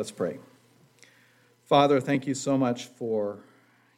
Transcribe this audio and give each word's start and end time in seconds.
Let's 0.00 0.10
pray. 0.10 0.38
Father, 1.66 2.00
thank 2.00 2.26
you 2.26 2.32
so 2.32 2.56
much 2.56 2.86
for 2.86 3.40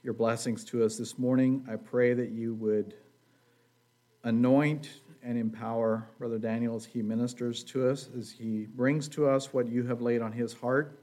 your 0.02 0.14
blessings 0.14 0.64
to 0.64 0.82
us 0.82 0.98
this 0.98 1.16
morning. 1.16 1.64
I 1.70 1.76
pray 1.76 2.12
that 2.12 2.30
you 2.30 2.54
would 2.54 2.94
anoint 4.24 4.88
and 5.22 5.38
empower 5.38 6.08
Brother 6.18 6.40
Daniel 6.40 6.74
as 6.74 6.84
he 6.84 7.02
ministers 7.02 7.62
to 7.62 7.88
us, 7.88 8.08
as 8.18 8.32
he 8.32 8.66
brings 8.74 9.06
to 9.10 9.28
us 9.28 9.52
what 9.52 9.68
you 9.68 9.86
have 9.86 10.00
laid 10.00 10.22
on 10.22 10.32
his 10.32 10.52
heart. 10.52 10.98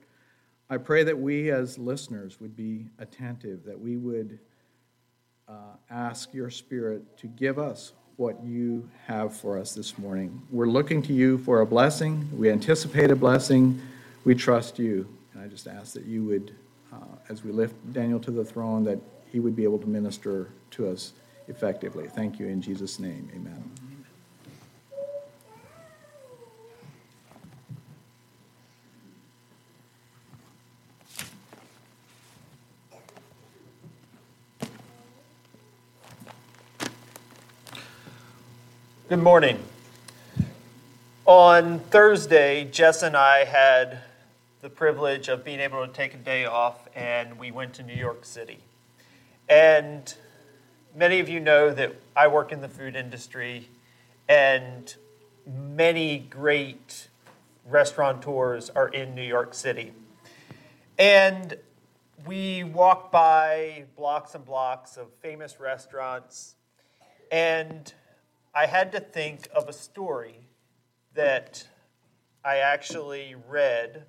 I 0.70 0.76
pray 0.76 1.06
that 1.06 1.18
we 1.18 1.50
as 1.50 1.78
listeners 1.78 2.42
would 2.42 2.58
be 2.58 2.90
attentive, 3.00 3.64
that 3.64 3.80
we 3.80 3.96
would 3.96 4.38
uh, 5.48 5.78
ask 5.90 6.34
your 6.34 6.50
Spirit 6.50 7.18
to 7.20 7.28
give 7.28 7.58
us 7.58 7.94
what 8.18 8.44
you 8.44 8.90
have 9.08 9.34
for 9.34 9.58
us 9.58 9.74
this 9.74 9.98
morning. 9.98 10.42
We're 10.52 10.68
looking 10.68 11.02
to 11.04 11.14
you 11.14 11.38
for 11.38 11.62
a 11.62 11.66
blessing. 11.66 12.28
We 12.38 12.52
anticipate 12.52 13.12
a 13.12 13.16
blessing. 13.16 13.82
We 14.26 14.36
trust 14.36 14.80
you. 14.80 15.08
And 15.34 15.44
I 15.44 15.48
just 15.48 15.68
ask 15.68 15.94
that 15.94 16.06
you 16.06 16.26
would, 16.26 16.56
uh, 16.92 16.98
as 17.30 17.44
we 17.44 17.52
lift 17.52 17.76
Daniel 17.94 18.20
to 18.20 18.32
the 18.32 18.44
throne, 18.44 18.84
that 18.84 19.00
he 19.32 19.40
would 19.40 19.56
be 19.56 19.64
able 19.64 19.80
to 19.80 19.88
minister 19.88 20.50
to 20.72 20.90
us 20.90 21.14
effectively. 21.48 22.08
Thank 22.08 22.40
you 22.40 22.48
in 22.48 22.62
Jesus' 22.62 23.00
name. 23.00 23.30
Amen. 23.34 23.64
Good 39.10 39.20
morning. 39.20 39.58
On 41.26 41.80
Thursday, 41.80 42.66
Jess 42.66 43.02
and 43.02 43.18
I 43.18 43.46
had 43.46 44.02
the 44.62 44.70
privilege 44.70 45.30
of 45.30 45.46
being 45.46 45.62
able 45.62 45.86
to 45.88 45.92
take 45.92 46.14
a 46.14 46.18
day 46.18 46.44
off, 46.44 46.88
and 46.94 47.40
we 47.40 47.50
went 47.50 47.74
to 47.76 47.84
New 47.84 47.94
York 47.94 48.26
City. 48.26 48.60
And 49.48 50.14
many 50.94 51.22
of 51.22 51.30
you 51.30 51.40
know 51.40 51.72
that 51.72 51.96
I 52.16 52.28
work 52.28 52.52
in 52.52 52.60
the 52.60 52.68
food 52.68 52.96
industry, 52.96 53.70
and 54.28 54.94
many 55.48 56.20
great 56.20 57.08
restaurateurs 57.66 58.70
are 58.70 58.90
in 58.90 59.16
New 59.16 59.24
York 59.24 59.54
City. 59.54 59.94
And 60.98 61.56
we 62.26 62.66
walked 62.66 63.14
by 63.14 63.86
blocks 63.96 64.36
and 64.36 64.44
blocks 64.44 64.98
of 64.98 65.08
famous 65.22 65.62
restaurants, 65.62 66.56
and 67.32 67.94
I 68.54 68.66
had 68.66 68.92
to 68.92 69.00
think 69.00 69.48
of 69.56 69.70
a 69.70 69.74
story 69.74 70.50
that 71.14 71.66
I 72.44 72.58
actually 72.58 73.36
read 73.48 74.06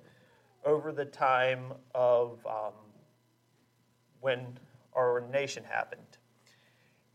over 0.65 0.91
the 0.91 1.05
time 1.05 1.73
of 1.93 2.39
um, 2.45 2.73
when 4.19 4.45
our 4.95 5.23
nation 5.31 5.63
happened. 5.63 6.01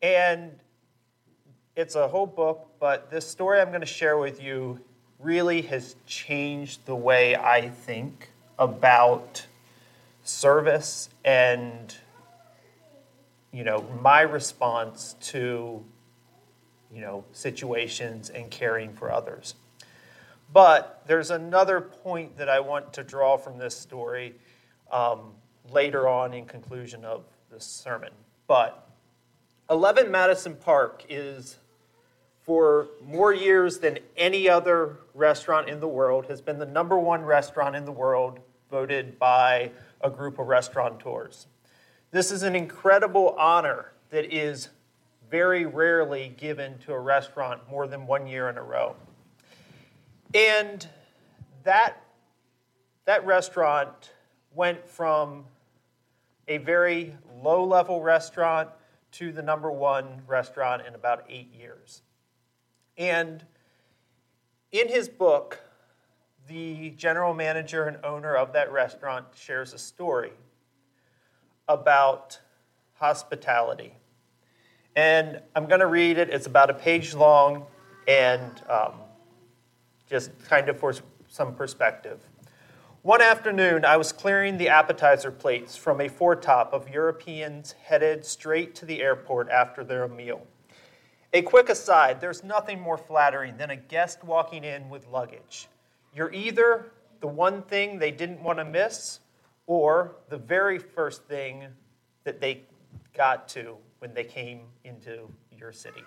And 0.02 0.52
it's 1.74 1.94
a 1.94 2.08
whole 2.08 2.26
book, 2.26 2.68
but 2.80 3.10
this 3.10 3.28
story 3.28 3.60
I'm 3.60 3.68
going 3.68 3.80
to 3.80 3.86
share 3.86 4.18
with 4.18 4.42
you 4.42 4.80
really 5.18 5.62
has 5.62 5.96
changed 6.06 6.84
the 6.86 6.96
way 6.96 7.36
I 7.36 7.68
think 7.68 8.30
about 8.58 9.46
service 10.22 11.08
and 11.24 11.96
you 13.52 13.62
know 13.62 13.86
my 14.02 14.22
response 14.22 15.14
to 15.20 15.84
you 16.92 17.00
know, 17.00 17.24
situations 17.32 18.30
and 18.30 18.50
caring 18.50 18.92
for 18.92 19.12
others. 19.12 19.54
But 20.52 21.02
there's 21.06 21.30
another 21.30 21.80
point 21.80 22.36
that 22.38 22.48
I 22.48 22.60
want 22.60 22.92
to 22.94 23.04
draw 23.04 23.36
from 23.36 23.58
this 23.58 23.76
story 23.76 24.34
um, 24.90 25.32
later 25.70 26.08
on 26.08 26.32
in 26.32 26.46
conclusion 26.46 27.04
of 27.04 27.24
this 27.50 27.64
sermon. 27.64 28.12
But 28.46 28.88
11 29.68 30.10
Madison 30.10 30.54
Park 30.54 31.04
is, 31.08 31.58
for 32.42 32.88
more 33.04 33.34
years 33.34 33.78
than 33.78 33.98
any 34.16 34.48
other 34.48 34.98
restaurant 35.14 35.68
in 35.68 35.80
the 35.80 35.88
world, 35.88 36.26
has 36.26 36.40
been 36.40 36.58
the 36.58 36.66
number 36.66 36.98
one 36.98 37.22
restaurant 37.22 37.74
in 37.74 37.84
the 37.84 37.92
world 37.92 38.38
voted 38.70 39.18
by 39.18 39.70
a 40.00 40.10
group 40.10 40.38
of 40.38 40.46
restaurateurs. 40.46 41.46
This 42.12 42.30
is 42.30 42.42
an 42.44 42.54
incredible 42.54 43.34
honor 43.38 43.92
that 44.10 44.32
is 44.32 44.68
very 45.30 45.66
rarely 45.66 46.32
given 46.36 46.78
to 46.78 46.92
a 46.92 46.98
restaurant 46.98 47.60
more 47.68 47.88
than 47.88 48.06
one 48.06 48.26
year 48.26 48.48
in 48.48 48.56
a 48.56 48.62
row. 48.62 48.94
And 50.36 50.86
that, 51.64 52.04
that 53.06 53.24
restaurant 53.24 54.12
went 54.54 54.86
from 54.86 55.46
a 56.46 56.58
very 56.58 57.16
low 57.42 57.64
level 57.64 58.02
restaurant 58.02 58.68
to 59.12 59.32
the 59.32 59.42
number 59.42 59.70
one 59.72 60.20
restaurant 60.26 60.82
in 60.86 60.94
about 60.94 61.24
eight 61.30 61.50
years. 61.54 62.02
And 62.98 63.42
in 64.72 64.88
his 64.88 65.08
book, 65.08 65.58
the 66.46 66.90
general 66.90 67.32
manager 67.32 67.86
and 67.86 68.04
owner 68.04 68.36
of 68.36 68.52
that 68.52 68.70
restaurant 68.70 69.24
shares 69.34 69.72
a 69.72 69.78
story 69.78 70.32
about 71.66 72.38
hospitality 72.96 73.94
and 74.96 75.42
I'm 75.54 75.66
going 75.66 75.80
to 75.80 75.86
read 75.86 76.16
it. 76.16 76.30
It's 76.30 76.46
about 76.46 76.70
a 76.70 76.74
page 76.74 77.14
long 77.14 77.66
and 78.08 78.62
um, 78.68 78.94
just 80.08 80.30
kind 80.48 80.68
of 80.68 80.78
for 80.78 80.94
some 81.28 81.54
perspective. 81.54 82.20
One 83.02 83.22
afternoon, 83.22 83.84
I 83.84 83.96
was 83.96 84.10
clearing 84.10 84.58
the 84.58 84.68
appetizer 84.68 85.30
plates 85.30 85.76
from 85.76 86.00
a 86.00 86.08
four-top 86.08 86.72
of 86.72 86.88
Europeans 86.88 87.74
headed 87.84 88.24
straight 88.24 88.74
to 88.76 88.84
the 88.84 89.00
airport 89.00 89.48
after 89.48 89.84
their 89.84 90.08
meal. 90.08 90.44
A 91.32 91.42
quick 91.42 91.68
aside 91.68 92.20
there's 92.20 92.42
nothing 92.42 92.80
more 92.80 92.98
flattering 92.98 93.56
than 93.56 93.70
a 93.70 93.76
guest 93.76 94.24
walking 94.24 94.64
in 94.64 94.88
with 94.88 95.06
luggage. 95.06 95.68
You're 96.14 96.32
either 96.32 96.92
the 97.20 97.26
one 97.26 97.62
thing 97.62 97.98
they 97.98 98.10
didn't 98.10 98.42
want 98.42 98.58
to 98.58 98.64
miss 98.64 99.20
or 99.66 100.16
the 100.28 100.38
very 100.38 100.78
first 100.78 101.24
thing 101.24 101.66
that 102.24 102.40
they 102.40 102.62
got 103.14 103.48
to 103.48 103.76
when 103.98 104.14
they 104.14 104.24
came 104.24 104.62
into 104.84 105.28
your 105.56 105.72
city. 105.72 106.02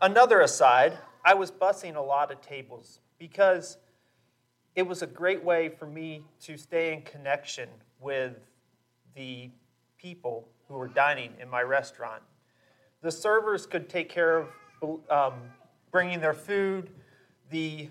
Another 0.00 0.40
aside, 0.40 0.98
I 1.24 1.34
was 1.34 1.50
bussing 1.50 1.96
a 1.96 2.00
lot 2.00 2.30
of 2.30 2.40
tables 2.42 3.00
because 3.18 3.78
it 4.76 4.82
was 4.82 5.02
a 5.02 5.06
great 5.06 5.42
way 5.42 5.70
for 5.70 5.86
me 5.86 6.24
to 6.42 6.56
stay 6.58 6.92
in 6.92 7.02
connection 7.02 7.68
with 8.00 8.34
the 9.14 9.50
people 9.96 10.48
who 10.68 10.74
were 10.74 10.88
dining 10.88 11.32
in 11.40 11.48
my 11.48 11.62
restaurant. 11.62 12.22
The 13.00 13.10
servers 13.10 13.64
could 13.64 13.88
take 13.88 14.08
care 14.08 14.46
of 14.82 15.00
um, 15.10 15.34
bringing 15.90 16.20
their 16.20 16.34
food. 16.34 16.90
The 17.50 17.88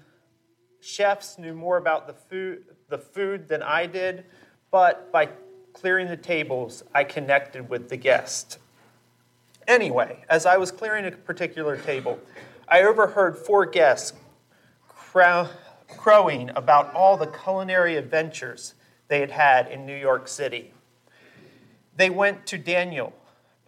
chefs 0.82 1.40
knew 1.40 1.54
more 1.54 1.78
about 1.78 2.06
the 2.06 2.14
food, 2.14 2.66
the 2.90 2.98
food 2.98 3.48
than 3.48 3.64
I 3.64 3.88
did, 3.88 4.26
but 4.70 5.12
by 5.12 5.30
clearing 5.74 6.08
the 6.08 6.18
tables, 6.18 6.84
I 6.94 7.04
connected 7.04 7.68
with 7.70 7.90
the 7.90 7.98
guest. 7.98 8.60
Anyway, 9.68 10.24
as 10.30 10.46
I 10.46 10.58
was 10.58 10.72
clearing 10.72 11.06
a 11.06 11.12
particular 11.12 11.78
table, 11.78 12.20
I 12.74 12.82
overheard 12.82 13.38
four 13.38 13.68
guests 13.68 14.14
crow- 14.88 15.48
crowing 15.88 16.50
about 16.56 16.92
all 16.96 17.18
the 17.18 17.28
culinary 17.28 17.98
adventures 17.98 18.74
they 19.10 19.20
had 19.20 19.30
had 19.30 19.68
in 19.68 19.86
New 19.86 19.96
York 19.96 20.28
City. 20.28 20.74
They 21.96 22.10
went 22.10 22.48
to 22.48 22.58
Daniel, 22.58 23.14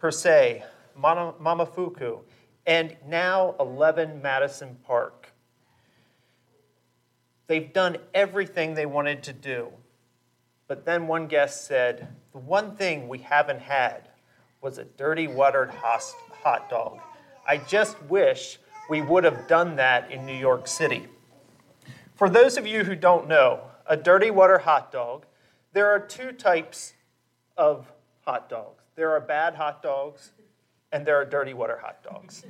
Per 0.00 0.10
se, 0.10 0.64
Momofuku, 0.98 2.22
and 2.66 2.96
now 3.06 3.54
11 3.60 4.20
Madison 4.22 4.76
Park. 4.84 5.32
They've 7.46 7.72
done 7.72 7.98
everything 8.12 8.74
they 8.74 8.86
wanted 8.86 9.22
to 9.22 9.32
do. 9.32 9.68
But 10.66 10.84
then 10.84 11.06
one 11.06 11.28
guest 11.28 11.64
said, 11.64 12.08
The 12.32 12.38
one 12.38 12.74
thing 12.74 13.06
we 13.06 13.18
haven't 13.18 13.60
had 13.60 14.08
was 14.60 14.78
a 14.78 14.84
dirty 14.84 15.28
watered 15.28 15.70
hot 15.70 16.68
dog. 16.68 16.98
I 17.46 17.58
just 17.58 18.02
wish 18.02 18.58
we 18.88 19.02
would 19.02 19.24
have 19.24 19.46
done 19.48 19.76
that 19.76 20.10
in 20.10 20.26
New 20.26 20.36
York 20.36 20.66
City. 20.66 21.06
For 22.14 22.28
those 22.30 22.56
of 22.56 22.66
you 22.66 22.84
who 22.84 22.94
don't 22.94 23.28
know, 23.28 23.60
a 23.86 23.96
dirty 23.96 24.30
water 24.30 24.58
hot 24.58 24.90
dog, 24.90 25.26
there 25.72 25.90
are 25.90 26.00
two 26.00 26.32
types 26.32 26.94
of 27.56 27.92
hot 28.24 28.48
dogs. 28.48 28.82
There 28.94 29.12
are 29.12 29.20
bad 29.20 29.54
hot 29.54 29.82
dogs, 29.82 30.32
and 30.92 31.06
there 31.06 31.16
are 31.16 31.24
dirty 31.24 31.52
water 31.54 31.78
hot 31.82 32.02
dogs. 32.02 32.44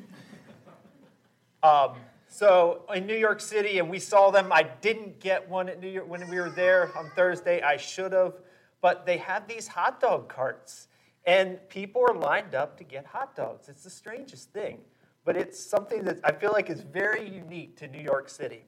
Um, 1.63 1.97
so 2.29 2.83
in 2.95 3.07
New 3.07 3.17
York 3.17 3.41
City, 3.41 3.79
and 3.79 3.89
we 3.89 3.99
saw 3.99 4.31
them. 4.31 4.53
I 4.53 4.63
didn't 4.63 5.21
get 5.21 5.49
one 5.49 5.69
at 5.69 5.81
New 5.81 5.89
York 5.89 6.09
when 6.09 6.29
we 6.29 6.39
were 6.39 6.51
there 6.51 6.97
on 6.97 7.11
Thursday. 7.17 7.63
I 7.63 7.77
should 7.77 8.13
have, 8.13 8.35
but 8.81 9.07
they 9.07 9.17
have 9.17 9.49
these 9.49 9.67
hot 9.67 10.01
dog 10.01 10.29
carts, 10.29 10.89
and 11.25 11.59
people 11.69 12.05
are 12.09 12.15
lined 12.15 12.55
up 12.55 12.77
to 12.79 12.85
get 12.85 13.07
hot 13.07 13.35
dogs. 13.35 13.69
It's 13.69 13.83
the 13.83 13.91
strangest 13.91 14.53
thing, 14.53 14.81
but 15.27 15.37
it's 15.37 15.63
something 15.63 16.05
that 16.05 16.21
I 16.25 16.31
feel 16.31 16.53
like 16.53 16.71
is 16.71 16.81
very 16.81 17.29
unique 17.29 17.77
to 17.79 17.89
New 17.89 18.01
York 18.01 18.31
City. 18.31 18.65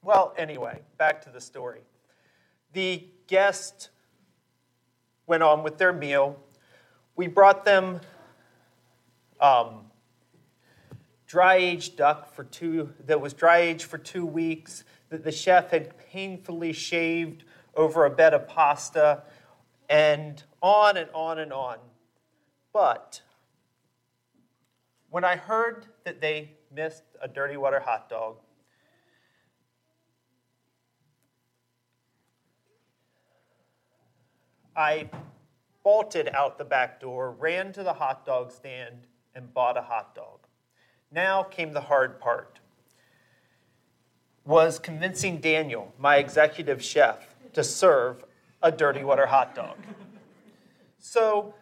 Well, 0.00 0.32
anyway, 0.38 0.80
back 0.96 1.20
to 1.22 1.30
the 1.30 1.40
story. 1.40 1.82
The 2.72 3.04
guests 3.26 3.90
went 5.26 5.42
on 5.42 5.64
with 5.64 5.78
their 5.78 5.92
meal. 5.92 6.38
We 7.16 7.26
brought 7.26 7.64
them 7.64 8.00
um, 9.40 9.86
dry 11.26 11.56
aged 11.56 11.96
duck 11.96 12.32
for 12.32 12.44
two 12.44 12.94
that 13.06 13.20
was 13.20 13.32
dry 13.32 13.58
aged 13.58 13.82
for 13.82 13.98
two 13.98 14.24
weeks 14.24 14.84
that 15.10 15.24
the 15.24 15.32
chef 15.32 15.70
had 15.70 15.98
painfully 15.98 16.72
shaved 16.72 17.42
over 17.74 18.04
a 18.04 18.10
bed 18.10 18.34
of 18.34 18.46
pasta 18.46 19.24
and 19.88 20.44
on 20.62 20.96
and 20.96 21.10
on 21.12 21.38
and 21.38 21.52
on 21.52 21.78
but 22.72 23.20
when 25.12 25.24
i 25.24 25.36
heard 25.36 25.86
that 26.04 26.20
they 26.20 26.50
missed 26.74 27.04
a 27.20 27.28
dirty 27.28 27.56
water 27.56 27.78
hot 27.78 28.08
dog 28.08 28.36
i 34.74 35.08
bolted 35.84 36.28
out 36.34 36.58
the 36.58 36.64
back 36.64 37.00
door 37.00 37.30
ran 37.38 37.72
to 37.72 37.84
the 37.84 37.92
hot 37.92 38.26
dog 38.26 38.50
stand 38.50 39.06
and 39.34 39.54
bought 39.54 39.76
a 39.76 39.82
hot 39.82 40.14
dog 40.14 40.40
now 41.12 41.42
came 41.44 41.72
the 41.72 41.82
hard 41.82 42.18
part 42.18 42.58
was 44.44 44.78
convincing 44.78 45.38
Daniel, 45.38 45.92
my 45.98 46.16
executive 46.16 46.82
chef, 46.82 47.34
to 47.52 47.62
serve 47.62 48.24
a 48.62 48.72
dirty 48.72 49.04
water 49.04 49.26
hot 49.26 49.54
dog. 49.54 49.76
So 50.98 51.54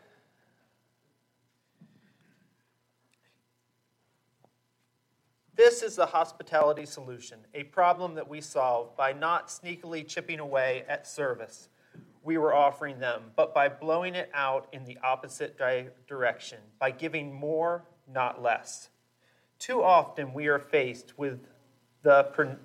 This 5.61 5.83
is 5.83 5.95
the 5.95 6.07
hospitality 6.07 6.87
solution, 6.87 7.39
a 7.53 7.65
problem 7.65 8.15
that 8.15 8.27
we 8.27 8.41
solve 8.41 8.97
by 8.97 9.13
not 9.13 9.49
sneakily 9.49 10.09
chipping 10.09 10.39
away 10.39 10.85
at 10.89 11.07
service 11.07 11.69
we 12.23 12.39
were 12.39 12.55
offering 12.55 12.99
them, 12.99 13.25
but 13.37 13.53
by 13.53 13.69
blowing 13.69 14.15
it 14.15 14.31
out 14.33 14.69
in 14.73 14.87
the 14.87 14.97
opposite 15.05 15.59
di- 15.59 15.89
direction, 16.09 16.57
by 16.79 16.91
giving 16.91 17.31
more, 17.35 17.85
not 18.11 18.43
less. 18.43 18.89
Too 19.59 19.83
often 19.83 20.33
we 20.33 20.47
are 20.47 20.59
faced 20.59 21.19
with 21.19 21.47
the 22.05 22.57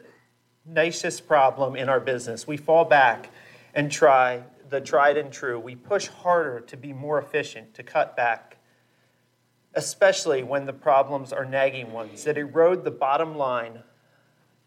pernicious 0.66 1.20
problem 1.20 1.76
in 1.76 1.90
our 1.90 2.00
business. 2.00 2.48
We 2.48 2.56
fall 2.56 2.86
back 2.86 3.30
and 3.74 3.92
try 3.92 4.42
the 4.70 4.80
tried 4.80 5.18
and 5.18 5.34
true. 5.34 5.60
We 5.60 5.76
push 5.76 6.08
harder 6.08 6.62
to 6.62 6.78
be 6.78 6.94
more 6.94 7.20
efficient, 7.20 7.74
to 7.74 7.84
cut 7.84 8.16
back, 8.16 8.55
especially 9.76 10.44
when 10.44 10.66
the 10.66 10.74
problems 10.74 11.34
are 11.34 11.46
nagging 11.46 11.92
ones 11.92 12.24
that 12.24 12.38
erode 12.38 12.84
the 12.84 12.92
bottom 12.92 13.38
line. 13.38 13.84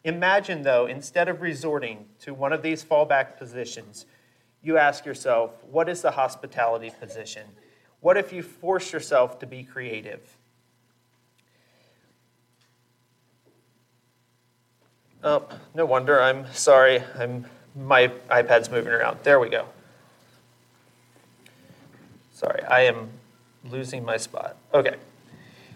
Imagine, 0.05 0.63
though, 0.63 0.87
instead 0.87 1.29
of 1.29 1.41
resorting 1.41 2.07
to 2.21 2.35
one 2.35 2.53
of 2.53 2.63
these 2.63 2.85
fallback 2.85 3.37
positions, 3.37 4.07
you 4.63 4.77
ask 4.77 5.05
yourself, 5.07 5.53
what 5.65 5.89
is 5.89 6.03
the 6.03 6.13
hospitality 6.13 6.93
position? 7.01 7.47
What 8.01 8.17
if 8.17 8.33
you 8.33 8.43
force 8.43 8.93
yourself 8.93 9.39
to 9.41 9.47
be 9.47 9.65
creative? 9.65 10.37
Oh, 15.25 15.49
no 15.75 15.85
wonder. 15.85 16.21
I'm 16.21 16.47
sorry. 16.53 17.03
I'm 17.19 17.47
my 17.75 18.09
iPad's 18.31 18.71
moving 18.71 18.93
around. 18.93 19.19
There 19.23 19.41
we 19.41 19.49
go. 19.49 19.67
Sorry, 22.33 22.63
I 22.65 22.83
am 22.83 23.11
losing 23.65 24.05
my 24.05 24.17
spot. 24.17 24.57
Okay. 24.75 24.97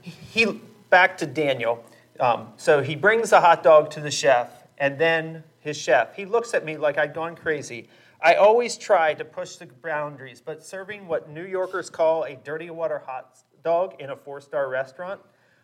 He 0.03 0.61
back 0.91 1.17
to 1.19 1.27
Daniel. 1.27 1.85
Um, 2.21 2.49
so 2.57 2.83
he 2.83 2.95
brings 2.95 3.31
the 3.31 3.41
hot 3.41 3.63
dog 3.63 3.91
to 3.93 4.01
the 4.01 4.11
chef, 4.11 4.65
and 4.79 4.99
then 4.99 5.43
his 5.61 5.77
chef. 5.77 6.15
He 6.15 6.27
looks 6.27 6.55
at 6.55 6.65
me 6.65 6.77
like 6.77 6.99
I'd 6.99 7.15
gone 7.15 7.35
crazy. 7.35 7.89
I 8.21 8.35
always 8.35 8.77
try 8.77 9.15
to 9.15 9.25
push 9.25 9.57
the 9.57 9.67
boundaries, 9.67 10.41
but 10.45 10.65
serving 10.65 11.09
what 11.09 11.29
New 11.29 11.45
Yorkers 11.45 11.91
call 11.91 12.25
a 12.25 12.37
dirty 12.37 12.71
water 12.71 13.03
hot 13.05 13.39
dog 13.65 13.95
in 14.01 14.11
a 14.11 14.17
four 14.17 14.41
star 14.41 14.69
restaurant, 14.69 15.21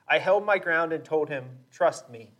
I 0.08 0.18
held 0.18 0.44
my 0.44 0.58
ground 0.58 0.92
and 0.92 1.04
told 1.04 1.28
him, 1.28 1.44
Trust 1.70 2.10
me, 2.10 2.30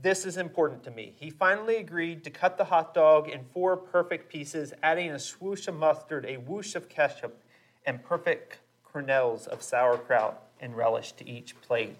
this 0.00 0.24
is 0.24 0.36
important 0.36 0.84
to 0.84 0.90
me. 0.90 1.14
He 1.18 1.30
finally 1.30 1.76
agreed 1.76 2.22
to 2.24 2.30
cut 2.30 2.56
the 2.56 2.64
hot 2.64 2.94
dog 2.94 3.28
in 3.28 3.44
four 3.52 3.76
perfect 3.76 4.30
pieces, 4.30 4.72
adding 4.82 5.10
a 5.10 5.18
swoosh 5.18 5.66
of 5.66 5.74
mustard, 5.74 6.24
a 6.26 6.36
whoosh 6.36 6.74
of 6.74 6.88
ketchup, 6.88 7.42
and 7.88 8.04
perfect 8.04 8.58
kernels 8.84 9.46
of 9.46 9.62
sauerkraut 9.62 10.42
and 10.60 10.76
relish 10.76 11.12
to 11.12 11.26
each 11.26 11.58
plate. 11.62 11.96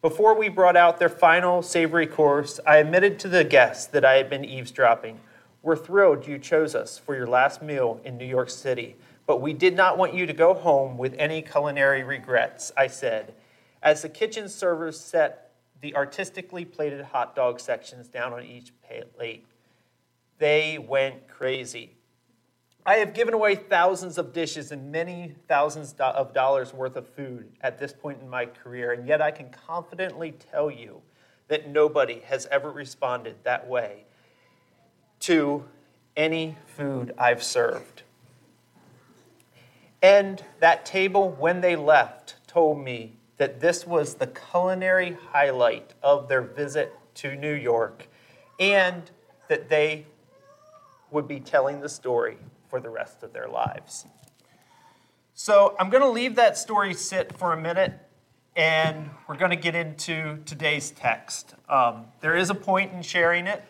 Before 0.00 0.34
we 0.34 0.48
brought 0.48 0.76
out 0.76 0.98
their 0.98 1.10
final 1.10 1.60
savory 1.60 2.06
course, 2.06 2.58
I 2.66 2.78
admitted 2.78 3.18
to 3.20 3.28
the 3.28 3.44
guests 3.44 3.84
that 3.88 4.06
I 4.06 4.14
had 4.14 4.30
been 4.30 4.44
eavesdropping. 4.44 5.20
We're 5.62 5.76
thrilled 5.76 6.26
you 6.26 6.38
chose 6.38 6.74
us 6.74 6.96
for 6.96 7.14
your 7.14 7.26
last 7.26 7.60
meal 7.60 8.00
in 8.04 8.16
New 8.16 8.24
York 8.24 8.48
City, 8.48 8.96
but 9.26 9.42
we 9.42 9.52
did 9.52 9.76
not 9.76 9.98
want 9.98 10.14
you 10.14 10.24
to 10.24 10.32
go 10.32 10.54
home 10.54 10.96
with 10.96 11.14
any 11.18 11.42
culinary 11.42 12.04
regrets, 12.04 12.72
I 12.74 12.86
said. 12.86 13.34
As 13.82 14.00
the 14.00 14.08
kitchen 14.08 14.48
servers 14.48 14.98
set 14.98 15.52
the 15.82 15.94
artistically 15.94 16.64
plated 16.64 17.02
hot 17.02 17.36
dog 17.36 17.60
sections 17.60 18.08
down 18.08 18.32
on 18.32 18.44
each 18.44 18.72
plate. 19.14 19.44
They 20.38 20.78
went 20.78 21.28
crazy. 21.28 21.97
I 22.88 22.94
have 23.00 23.12
given 23.12 23.34
away 23.34 23.54
thousands 23.54 24.16
of 24.16 24.32
dishes 24.32 24.72
and 24.72 24.90
many 24.90 25.34
thousands 25.46 25.94
of 25.98 26.32
dollars 26.32 26.72
worth 26.72 26.96
of 26.96 27.06
food 27.06 27.52
at 27.60 27.78
this 27.78 27.92
point 27.92 28.22
in 28.22 28.30
my 28.30 28.46
career, 28.46 28.92
and 28.92 29.06
yet 29.06 29.20
I 29.20 29.30
can 29.30 29.50
confidently 29.50 30.32
tell 30.50 30.70
you 30.70 31.02
that 31.48 31.68
nobody 31.68 32.20
has 32.20 32.46
ever 32.46 32.72
responded 32.72 33.36
that 33.42 33.68
way 33.68 34.06
to 35.20 35.66
any 36.16 36.56
food 36.64 37.12
I've 37.18 37.42
served. 37.42 38.04
And 40.02 40.42
that 40.60 40.86
table, 40.86 41.28
when 41.32 41.60
they 41.60 41.76
left, 41.76 42.36
told 42.46 42.82
me 42.82 43.16
that 43.36 43.60
this 43.60 43.86
was 43.86 44.14
the 44.14 44.28
culinary 44.28 45.14
highlight 45.32 45.92
of 46.02 46.26
their 46.26 46.40
visit 46.40 46.94
to 47.16 47.36
New 47.36 47.52
York 47.52 48.08
and 48.58 49.10
that 49.48 49.68
they 49.68 50.06
would 51.10 51.28
be 51.28 51.38
telling 51.38 51.82
the 51.82 51.88
story 51.90 52.38
for 52.68 52.80
the 52.80 52.90
rest 52.90 53.22
of 53.22 53.32
their 53.32 53.48
lives. 53.48 54.06
So 55.34 55.74
I'm 55.78 55.90
going 55.90 56.02
to 56.02 56.08
leave 56.10 56.34
that 56.36 56.58
story 56.58 56.94
sit 56.94 57.38
for 57.38 57.52
a 57.52 57.60
minute 57.60 57.92
and 58.56 59.08
we're 59.28 59.36
going 59.36 59.50
to 59.50 59.56
get 59.56 59.76
into 59.76 60.38
today's 60.44 60.90
text. 60.90 61.54
Um, 61.68 62.06
there 62.20 62.36
is 62.36 62.50
a 62.50 62.54
point 62.54 62.92
in 62.92 63.02
sharing 63.02 63.46
it, 63.46 63.62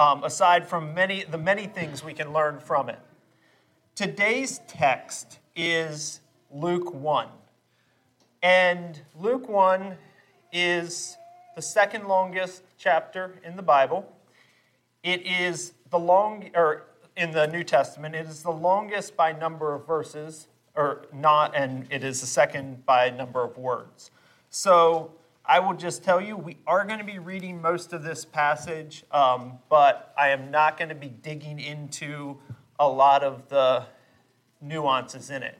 um, 0.00 0.24
aside 0.24 0.66
from 0.66 0.94
many, 0.94 1.22
the 1.22 1.38
many 1.38 1.66
things 1.66 2.02
we 2.02 2.12
can 2.12 2.32
learn 2.32 2.58
from 2.58 2.88
it. 2.88 2.98
Today's 3.94 4.60
text 4.66 5.38
is 5.54 6.20
Luke 6.50 6.92
1. 6.92 7.28
And 8.42 9.00
Luke 9.14 9.48
1 9.48 9.96
is 10.52 11.16
the 11.54 11.62
second 11.62 12.08
longest 12.08 12.64
chapter 12.78 13.40
in 13.44 13.56
the 13.56 13.62
Bible. 13.62 14.12
It 15.04 15.24
is 15.24 15.72
the 15.90 15.98
long, 15.98 16.50
or 16.54 16.86
in 17.16 17.30
the 17.30 17.46
New 17.46 17.64
Testament, 17.64 18.14
it 18.14 18.26
is 18.26 18.42
the 18.42 18.50
longest 18.50 19.16
by 19.16 19.32
number 19.32 19.74
of 19.74 19.86
verses, 19.86 20.48
or 20.74 21.06
not, 21.12 21.56
and 21.56 21.86
it 21.90 22.04
is 22.04 22.20
the 22.20 22.26
second 22.26 22.84
by 22.84 23.08
number 23.10 23.42
of 23.42 23.56
words. 23.56 24.10
So 24.50 25.12
I 25.44 25.60
will 25.60 25.74
just 25.74 26.04
tell 26.04 26.20
you, 26.20 26.36
we 26.36 26.58
are 26.66 26.84
going 26.84 26.98
to 26.98 27.04
be 27.04 27.18
reading 27.18 27.62
most 27.62 27.92
of 27.92 28.02
this 28.02 28.24
passage, 28.24 29.04
um, 29.10 29.58
but 29.68 30.12
I 30.18 30.28
am 30.28 30.50
not 30.50 30.76
going 30.76 30.90
to 30.90 30.94
be 30.94 31.08
digging 31.08 31.58
into 31.58 32.38
a 32.78 32.88
lot 32.88 33.22
of 33.22 33.48
the 33.48 33.86
nuances 34.60 35.30
in 35.30 35.42
it. 35.42 35.58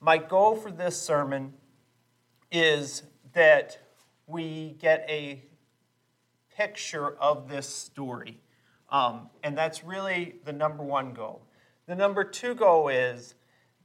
My 0.00 0.16
goal 0.18 0.56
for 0.56 0.70
this 0.70 1.00
sermon 1.00 1.52
is 2.50 3.02
that 3.32 3.78
we 4.26 4.76
get 4.78 5.04
a 5.08 5.42
picture 6.56 7.10
of 7.18 7.48
this 7.48 7.68
story. 7.68 8.38
Um, 8.94 9.28
and 9.42 9.58
that's 9.58 9.82
really 9.82 10.36
the 10.44 10.52
number 10.52 10.84
one 10.84 11.14
goal. 11.14 11.42
The 11.86 11.96
number 11.96 12.22
two 12.22 12.54
goal 12.54 12.88
is 12.88 13.34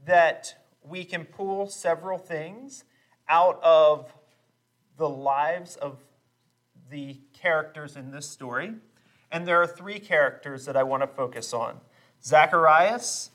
that 0.06 0.54
we 0.84 1.04
can 1.04 1.26
pull 1.26 1.66
several 1.66 2.20
things 2.20 2.84
out 3.28 3.60
of 3.64 4.14
the 4.98 5.10
lives 5.10 5.78
of 5.78 5.98
the 6.92 7.18
characters 7.34 7.96
in 7.96 8.12
this 8.12 8.30
story. 8.30 8.76
And 9.32 9.48
there 9.48 9.60
are 9.60 9.66
three 9.66 9.98
characters 9.98 10.66
that 10.66 10.78
I 10.78 10.84
want 10.84 11.02
to 11.02 11.08
focus 11.08 11.56
on 11.56 11.80
Zacharias, 12.24 13.32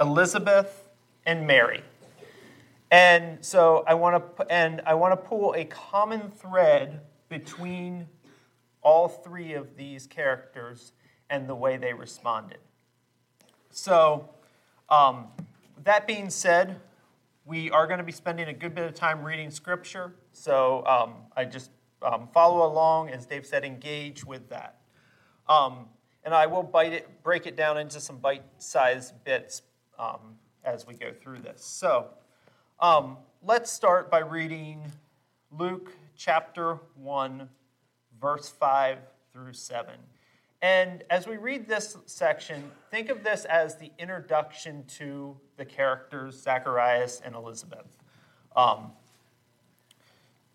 Elizabeth, 0.00 0.88
and 1.24 1.46
Mary. 1.46 1.84
And 2.90 3.44
so 3.44 3.84
I 3.86 3.94
want 3.94 4.36
to 4.38 4.52
and 4.52 4.80
I 4.84 4.94
want 4.94 5.12
to 5.12 5.28
pull 5.28 5.54
a 5.56 5.66
common 5.66 6.32
thread 6.32 7.02
between 7.28 8.08
all 8.82 9.06
three 9.06 9.52
of 9.52 9.76
these 9.76 10.08
characters 10.08 10.92
and 11.32 11.48
the 11.48 11.54
way 11.54 11.78
they 11.78 11.94
responded. 11.94 12.58
So, 13.70 14.28
um, 14.90 15.28
that 15.82 16.06
being 16.06 16.28
said, 16.28 16.78
we 17.46 17.70
are 17.70 17.86
going 17.86 17.98
to 17.98 18.04
be 18.04 18.12
spending 18.12 18.48
a 18.48 18.52
good 18.52 18.74
bit 18.74 18.84
of 18.84 18.94
time 18.94 19.24
reading 19.24 19.50
scripture. 19.50 20.12
So 20.32 20.84
um, 20.86 21.14
I 21.34 21.46
just 21.46 21.70
um, 22.02 22.28
follow 22.34 22.70
along, 22.70 23.08
as 23.08 23.24
Dave 23.24 23.46
said, 23.46 23.64
engage 23.64 24.24
with 24.24 24.48
that. 24.50 24.76
Um, 25.48 25.86
and 26.22 26.34
I 26.34 26.46
will 26.46 26.70
it, 26.74 27.22
break 27.24 27.46
it 27.46 27.56
down 27.56 27.78
into 27.78 27.98
some 27.98 28.18
bite 28.18 28.44
sized 28.58 29.24
bits 29.24 29.62
um, 29.98 30.36
as 30.64 30.86
we 30.86 30.94
go 30.94 31.12
through 31.12 31.38
this. 31.38 31.64
So 31.64 32.08
um, 32.78 33.16
let's 33.42 33.72
start 33.72 34.10
by 34.10 34.18
reading 34.20 34.82
Luke 35.50 35.92
chapter 36.14 36.78
1, 36.96 37.48
verse 38.20 38.50
5 38.50 38.98
through 39.32 39.54
7. 39.54 39.94
And 40.62 41.02
as 41.10 41.26
we 41.26 41.38
read 41.38 41.66
this 41.66 41.96
section, 42.06 42.70
think 42.92 43.08
of 43.08 43.24
this 43.24 43.44
as 43.44 43.74
the 43.74 43.90
introduction 43.98 44.84
to 44.98 45.36
the 45.56 45.64
characters 45.64 46.40
Zacharias 46.40 47.20
and 47.24 47.34
Elizabeth. 47.34 47.98
Um, 48.54 48.92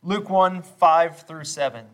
Luke 0.02 0.30
1 0.30 0.62
5 0.62 1.20
through 1.24 1.44
7. 1.44 1.86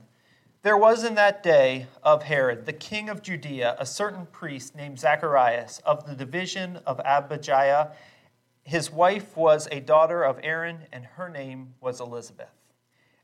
There 0.61 0.77
was 0.77 1.03
in 1.03 1.15
that 1.15 1.41
day 1.41 1.87
of 2.03 2.23
Herod, 2.23 2.67
the 2.67 2.71
king 2.71 3.09
of 3.09 3.23
Judea, 3.23 3.75
a 3.79 3.85
certain 3.85 4.27
priest 4.27 4.75
named 4.75 4.99
Zacharias 4.99 5.81
of 5.83 6.05
the 6.05 6.13
division 6.13 6.77
of 6.85 7.01
Abijah. 7.03 7.93
His 8.63 8.91
wife 8.91 9.35
was 9.35 9.67
a 9.71 9.79
daughter 9.79 10.23
of 10.23 10.39
Aaron, 10.43 10.85
and 10.93 11.03
her 11.03 11.29
name 11.29 11.73
was 11.81 11.99
Elizabeth. 11.99 12.53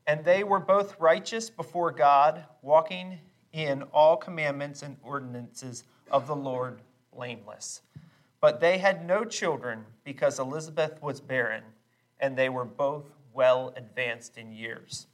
And 0.06 0.24
they 0.24 0.42
were 0.42 0.58
both 0.58 0.98
righteous 0.98 1.48
before 1.48 1.92
God, 1.92 2.44
walking 2.60 3.20
in 3.52 3.82
all 3.92 4.16
commandments 4.16 4.82
and 4.82 4.96
ordinances 5.02 5.84
of 6.10 6.26
the 6.26 6.36
Lord 6.36 6.80
blameless. 7.12 7.82
But 8.40 8.60
they 8.60 8.78
had 8.78 9.06
no 9.06 9.24
children 9.24 9.84
because 10.04 10.38
Elizabeth 10.38 11.00
was 11.02 11.20
barren, 11.20 11.62
and 12.18 12.36
they 12.36 12.48
were 12.48 12.64
both 12.64 13.10
well 13.34 13.72
advanced 13.76 14.38
in 14.38 14.52
years. 14.52 15.06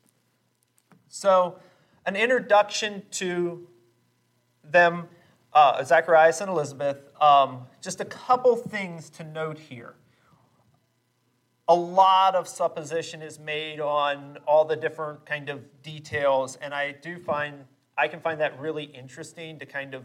So, 1.08 1.58
an 2.04 2.14
introduction 2.14 3.02
to 3.12 3.66
them, 4.70 5.08
uh, 5.52 5.82
Zacharias 5.82 6.40
and 6.40 6.50
Elizabeth. 6.50 6.98
Um, 7.20 7.66
just 7.80 8.00
a 8.00 8.04
couple 8.04 8.56
things 8.56 9.10
to 9.10 9.24
note 9.24 9.58
here. 9.58 9.94
A 11.68 11.74
lot 11.74 12.36
of 12.36 12.46
supposition 12.46 13.22
is 13.22 13.40
made 13.40 13.80
on 13.80 14.38
all 14.46 14.64
the 14.64 14.76
different 14.76 15.26
kind 15.26 15.48
of 15.48 15.82
details, 15.82 16.56
and 16.56 16.72
I 16.72 16.92
do 16.92 17.18
find 17.18 17.64
I 17.96 18.08
can 18.08 18.20
find 18.20 18.40
that 18.40 18.58
really 18.60 18.84
interesting 18.84 19.58
to 19.58 19.66
kind 19.66 19.94
of 19.94 20.04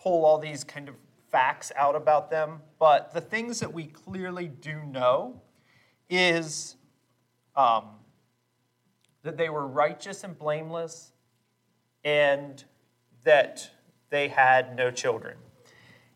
pull 0.00 0.24
all 0.24 0.38
these 0.38 0.64
kind 0.64 0.88
of 0.88 0.94
facts 1.30 1.70
out 1.76 1.94
about 1.94 2.30
them. 2.30 2.60
But 2.78 3.12
the 3.12 3.20
things 3.20 3.60
that 3.60 3.72
we 3.72 3.84
clearly 3.84 4.48
do 4.48 4.82
know 4.82 5.40
is 6.08 6.76
um, 7.54 7.84
that 9.22 9.36
they 9.36 9.48
were 9.48 9.66
righteous 9.66 10.24
and 10.24 10.38
blameless, 10.38 11.12
and 12.04 12.64
that 13.24 13.70
they 14.10 14.28
had 14.28 14.74
no 14.74 14.90
children. 14.90 15.36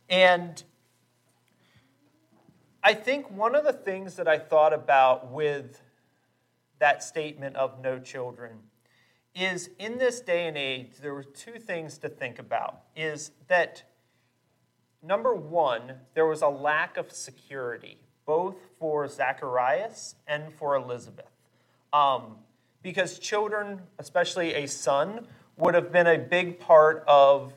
And 0.08 0.62
I 2.82 2.94
think 2.94 3.30
one 3.30 3.54
of 3.54 3.64
the 3.64 3.72
things 3.72 4.16
that 4.16 4.26
I 4.26 4.38
thought 4.38 4.72
about 4.72 5.30
with 5.30 5.80
that 6.78 7.02
statement 7.02 7.54
of 7.56 7.80
no 7.80 7.98
children 7.98 8.58
is 9.34 9.70
in 9.78 9.98
this 9.98 10.20
day 10.20 10.46
and 10.46 10.56
age 10.56 10.90
there 11.00 11.14
were 11.14 11.22
two 11.22 11.58
things 11.58 11.98
to 11.98 12.08
think 12.08 12.38
about 12.38 12.82
is 12.94 13.30
that 13.48 13.82
number 15.02 15.34
one 15.34 15.94
there 16.14 16.26
was 16.26 16.42
a 16.42 16.48
lack 16.48 16.96
of 16.96 17.10
security 17.10 17.98
both 18.26 18.56
for 18.78 19.08
zacharias 19.08 20.14
and 20.26 20.52
for 20.54 20.76
elizabeth 20.76 21.32
um, 21.92 22.36
because 22.82 23.18
children, 23.18 23.80
especially 23.98 24.54
a 24.54 24.66
son, 24.66 25.26
would 25.56 25.74
have 25.74 25.92
been 25.92 26.06
a 26.06 26.18
big 26.18 26.58
part 26.58 27.04
of 27.06 27.52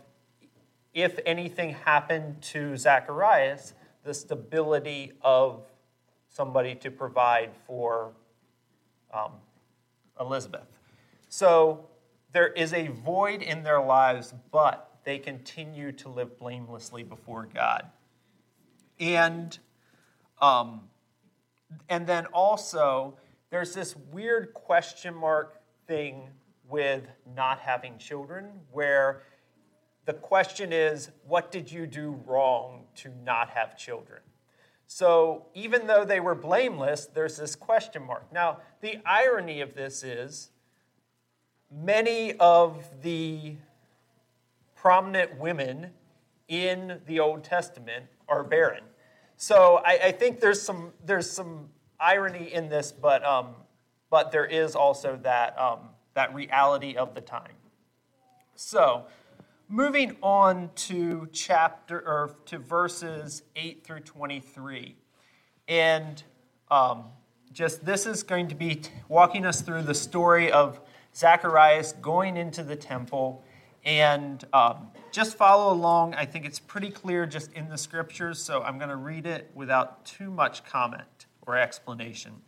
if 0.94 1.20
anything 1.25 1.72
happened 1.72 2.41
to 2.41 2.77
Zacharias, 2.77 3.74
the 4.03 4.13
stability 4.13 5.13
of 5.22 5.65
somebody 6.29 6.75
to 6.75 6.91
provide 6.91 7.51
for 7.65 8.12
um, 9.13 9.32
Elizabeth. 10.20 10.67
So 11.36 11.89
there 12.32 12.48
is 12.48 12.72
a 12.72 12.88
void 12.88 13.42
in 13.42 13.62
their 13.62 13.82
lives, 13.82 14.34
but 14.54 15.00
they 15.04 15.20
continue 15.20 15.92
to 15.92 16.08
live 16.08 16.39
blamelessly 16.39 17.04
before 17.04 17.50
God. 17.54 17.88
And, 19.01 19.60
um, 20.42 20.84
and 21.89 22.08
then 22.08 22.27
also, 22.27 23.18
there's 23.50 23.74
this 23.74 23.98
weird 24.13 24.54
question 24.54 25.13
mark 25.13 25.60
thing 25.88 26.30
with 26.70 27.04
not 27.36 27.60
having 27.60 27.98
children 27.98 28.51
where 28.72 29.24
the 30.06 30.13
question 30.13 30.72
is, 30.72 31.10
what 31.27 31.51
did 31.51 31.70
you 31.70 31.86
do 31.86 32.18
wrong 32.25 32.86
to 32.96 33.10
not 33.25 33.50
have 33.50 33.77
children? 33.77 34.22
So 34.88 35.48
even 35.54 35.86
though 35.86 36.06
they 36.06 36.22
were 36.22 36.36
blameless, 36.36 37.08
there's 37.08 37.36
this 37.36 37.58
question 37.58 38.04
mark. 38.04 38.32
Now, 38.32 38.60
the 38.80 39.00
irony 39.06 39.60
of 39.60 39.75
this 39.75 40.01
is 40.01 40.51
many 41.84 42.34
of 42.34 42.89
the 43.01 43.55
prominent 44.75 45.38
women 45.39 45.91
in 46.48 47.01
the 47.08 47.20
Old 47.20 47.44
Testament 47.44 48.05
are 48.29 48.44
barren. 48.44 48.84
So 49.38 49.82
I, 49.86 50.00
I 50.05 50.12
think 50.12 50.39
there's 50.39 50.62
some, 50.62 50.94
there's 51.05 51.29
some 51.29 51.70
irony 52.00 52.53
in 52.53 52.70
this, 52.70 52.91
but, 52.91 53.25
um, 53.25 53.55
but 54.10 54.32
there 54.32 54.46
is 54.46 54.75
also 54.75 55.20
that, 55.24 55.60
um, 55.60 55.89
that 56.13 56.34
reality 56.34 56.96
of 56.96 57.13
the 57.13 57.22
time. 57.22 57.51
So, 58.55 59.05
moving 59.67 60.15
on 60.22 60.70
to 60.75 61.27
chapter 61.34 62.00
or 62.00 62.36
to 62.46 62.58
verses 62.58 63.44
8 63.55 63.84
through 63.84 64.00
23. 64.01 64.96
And 65.67 66.24
um, 66.72 67.05
just 67.51 67.84
this 67.84 68.05
is 68.05 68.24
going 68.24 68.48
to 68.48 68.55
be 68.55 68.82
walking 69.10 69.46
us 69.46 69.62
through 69.62 69.82
the 69.82 69.94
story 69.94 70.51
of 70.51 70.79
Zacharias 71.15 71.93
going 72.01 72.38
into 72.38 72.63
the 72.63 72.75
temple. 72.75 73.43
And 73.84 74.43
um, 74.51 74.88
just 75.12 75.38
follow 75.38 75.72
along. 75.72 76.15
I 76.15 76.25
think 76.25 76.45
it's 76.45 76.60
pretty 76.60 76.89
clear 76.89 77.25
just 77.27 77.53
in 77.53 77.69
the 77.69 77.77
scriptures, 77.77 78.41
so 78.41 78.63
I'm 78.63 78.77
going 78.77 78.89
to 78.89 78.95
read 78.95 79.27
it 79.27 79.51
without 79.53 80.05
too 80.05 80.31
much 80.31 80.65
comment 80.65 81.27
or 81.45 81.55
explanation. 81.55 82.41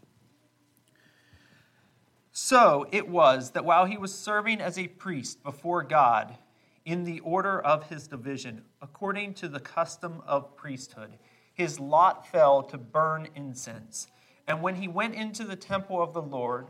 So 2.31 2.88
it 2.91 3.07
was 3.07 3.51
that 3.51 3.65
while 3.65 3.86
he 3.86 3.97
was 3.97 4.13
serving 4.13 4.62
as 4.62 4.77
a 4.77 4.88
priest 4.88 5.43
before 5.43 5.83
God 5.83 6.38
in 6.86 7.03
the 7.03 7.19
order 7.21 7.59
of 7.59 7.89
his 7.89 8.07
division, 8.07 8.63
according 8.81 9.33
to 9.36 9.47
the 9.47 9.59
custom 9.59 10.21
of 10.25 10.55
priesthood, 10.55 11.17
his 11.53 11.79
lot 11.79 12.27
fell 12.27 12.63
to 12.63 12.77
burn 12.77 13.27
incense. 13.36 14.07
And 14.47 14.62
when 14.62 14.75
he 14.75 14.88
went 14.88 15.15
into 15.15 15.43
the 15.43 15.55
temple 15.55 16.01
of 16.01 16.13
the 16.13 16.21
Lord, 16.21 16.67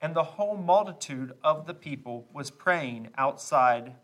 and 0.00 0.14
the 0.14 0.22
whole 0.22 0.56
multitude 0.56 1.32
of 1.42 1.66
the 1.66 1.74
people 1.74 2.26
was 2.32 2.50
praying 2.50 3.08
outside 3.16 3.94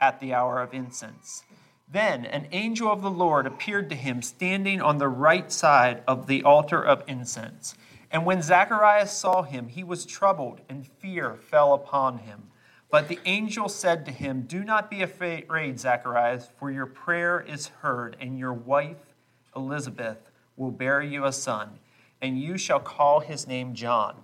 at 0.00 0.20
the 0.20 0.34
hour 0.34 0.60
of 0.60 0.74
incense. 0.74 1.44
Then 1.90 2.24
an 2.24 2.48
angel 2.52 2.90
of 2.90 3.02
the 3.02 3.10
Lord 3.10 3.46
appeared 3.46 3.90
to 3.90 3.96
him 3.96 4.22
standing 4.22 4.80
on 4.80 4.98
the 4.98 5.08
right 5.08 5.52
side 5.52 6.02
of 6.08 6.26
the 6.26 6.42
altar 6.42 6.82
of 6.82 7.02
incense. 7.06 7.74
And 8.10 8.24
when 8.24 8.42
Zacharias 8.42 9.12
saw 9.12 9.42
him, 9.42 9.68
he 9.68 9.84
was 9.84 10.06
troubled, 10.06 10.60
and 10.68 10.86
fear 10.86 11.34
fell 11.34 11.74
upon 11.74 12.18
him. 12.18 12.44
But 12.90 13.08
the 13.08 13.18
angel 13.24 13.68
said 13.68 14.06
to 14.06 14.12
him, 14.12 14.42
Do 14.42 14.62
not 14.62 14.90
be 14.90 15.02
afraid, 15.02 15.80
Zacharias, 15.80 16.48
for 16.58 16.70
your 16.70 16.86
prayer 16.86 17.40
is 17.40 17.68
heard, 17.82 18.16
and 18.20 18.38
your 18.38 18.52
wife 18.52 19.14
Elizabeth 19.56 20.30
will 20.56 20.70
bear 20.70 21.02
you 21.02 21.24
a 21.24 21.32
son, 21.32 21.78
and 22.22 22.40
you 22.40 22.56
shall 22.56 22.80
call 22.80 23.20
his 23.20 23.46
name 23.46 23.74
John. 23.74 24.23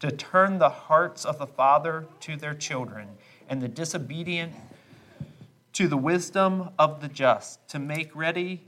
to 0.00 0.10
turn 0.10 0.58
the 0.58 0.68
hearts 0.68 1.24
of 1.24 1.38
the 1.38 1.46
father 1.46 2.06
to 2.20 2.36
their 2.36 2.54
children 2.54 3.08
and 3.48 3.60
the 3.60 3.68
disobedient 3.68 4.52
to 5.72 5.88
the 5.88 5.96
wisdom 5.96 6.70
of 6.78 7.00
the 7.00 7.08
just, 7.08 7.66
to 7.68 7.78
make 7.78 8.14
ready 8.14 8.62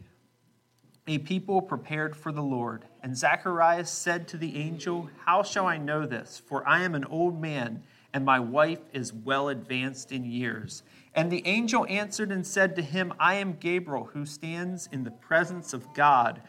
a 1.06 1.18
people 1.18 1.60
prepared 1.60 2.14
for 2.14 2.30
the 2.30 2.42
Lord. 2.42 2.84
And 3.02 3.16
Zacharias 3.16 3.90
said 3.90 4.28
to 4.28 4.36
the 4.36 4.56
angel, 4.56 5.10
How 5.24 5.42
shall 5.42 5.66
I 5.66 5.76
know 5.76 6.06
this? 6.06 6.40
For 6.46 6.66
I 6.68 6.82
am 6.82 6.94
an 6.94 7.04
old 7.04 7.40
man, 7.40 7.82
and 8.12 8.24
my 8.24 8.38
wife 8.38 8.80
is 8.92 9.12
well 9.12 9.48
advanced 9.48 10.12
in 10.12 10.24
years. 10.24 10.82
And 11.14 11.30
the 11.30 11.44
angel 11.46 11.86
answered 11.88 12.30
and 12.30 12.46
said 12.46 12.76
to 12.76 12.82
him, 12.82 13.12
I 13.18 13.34
am 13.34 13.54
Gabriel, 13.54 14.10
who 14.12 14.24
stands 14.24 14.88
in 14.92 15.02
the 15.02 15.10
presence 15.10 15.72
of 15.72 15.92
God, 15.94 16.40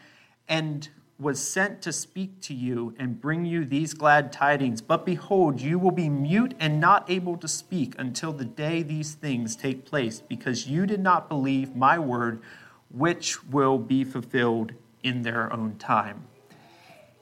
and 0.48 0.88
was 1.18 1.40
sent 1.40 1.82
to 1.82 1.92
speak 1.92 2.40
to 2.40 2.54
you 2.54 2.94
and 2.98 3.20
bring 3.20 3.44
you 3.44 3.64
these 3.64 3.94
glad 3.94 4.32
tidings. 4.32 4.80
But 4.80 5.06
behold, 5.06 5.60
you 5.60 5.78
will 5.78 5.92
be 5.92 6.08
mute 6.08 6.54
and 6.58 6.80
not 6.80 7.08
able 7.08 7.36
to 7.36 7.46
speak 7.46 7.94
until 7.98 8.32
the 8.32 8.44
day 8.44 8.82
these 8.82 9.14
things 9.14 9.54
take 9.54 9.84
place, 9.84 10.20
because 10.20 10.66
you 10.66 10.86
did 10.86 11.00
not 11.00 11.28
believe 11.28 11.76
my 11.76 11.98
word, 11.98 12.42
which 12.90 13.44
will 13.44 13.78
be 13.78 14.04
fulfilled 14.04 14.72
in 15.02 15.22
their 15.22 15.52
own 15.52 15.76
time. 15.76 16.24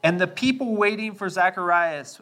And 0.03 0.21
the 0.21 0.27
people 0.27 0.77
waiting 0.77 1.15
for 1.15 1.29
Zacharias 1.29 2.21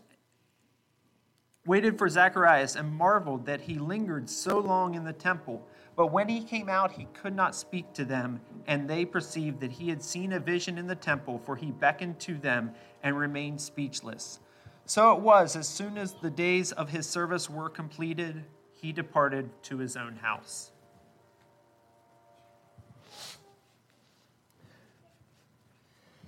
waited 1.68 1.98
for 1.98 2.08
Zacharias 2.08 2.76
and 2.76 2.90
marveled 2.90 3.44
that 3.44 3.60
he 3.60 3.74
lingered 3.74 4.28
so 4.30 4.58
long 4.58 4.94
in 4.94 5.04
the 5.04 5.12
temple. 5.12 5.68
But 5.98 6.12
when 6.12 6.28
he 6.28 6.44
came 6.44 6.68
out, 6.68 6.92
he 6.92 7.08
could 7.12 7.34
not 7.34 7.56
speak 7.56 7.92
to 7.94 8.04
them, 8.04 8.40
and 8.68 8.88
they 8.88 9.04
perceived 9.04 9.58
that 9.58 9.72
he 9.72 9.88
had 9.88 10.00
seen 10.00 10.32
a 10.32 10.38
vision 10.38 10.78
in 10.78 10.86
the 10.86 10.94
temple, 10.94 11.40
for 11.44 11.56
he 11.56 11.72
beckoned 11.72 12.20
to 12.20 12.34
them 12.38 12.70
and 13.02 13.18
remained 13.18 13.60
speechless. 13.60 14.38
So 14.86 15.12
it 15.12 15.18
was, 15.18 15.56
as 15.56 15.66
soon 15.66 15.98
as 15.98 16.14
the 16.22 16.30
days 16.30 16.70
of 16.70 16.88
his 16.88 17.04
service 17.04 17.50
were 17.50 17.68
completed, 17.68 18.44
he 18.80 18.92
departed 18.92 19.50
to 19.64 19.78
his 19.78 19.96
own 19.96 20.14
house. 20.14 20.70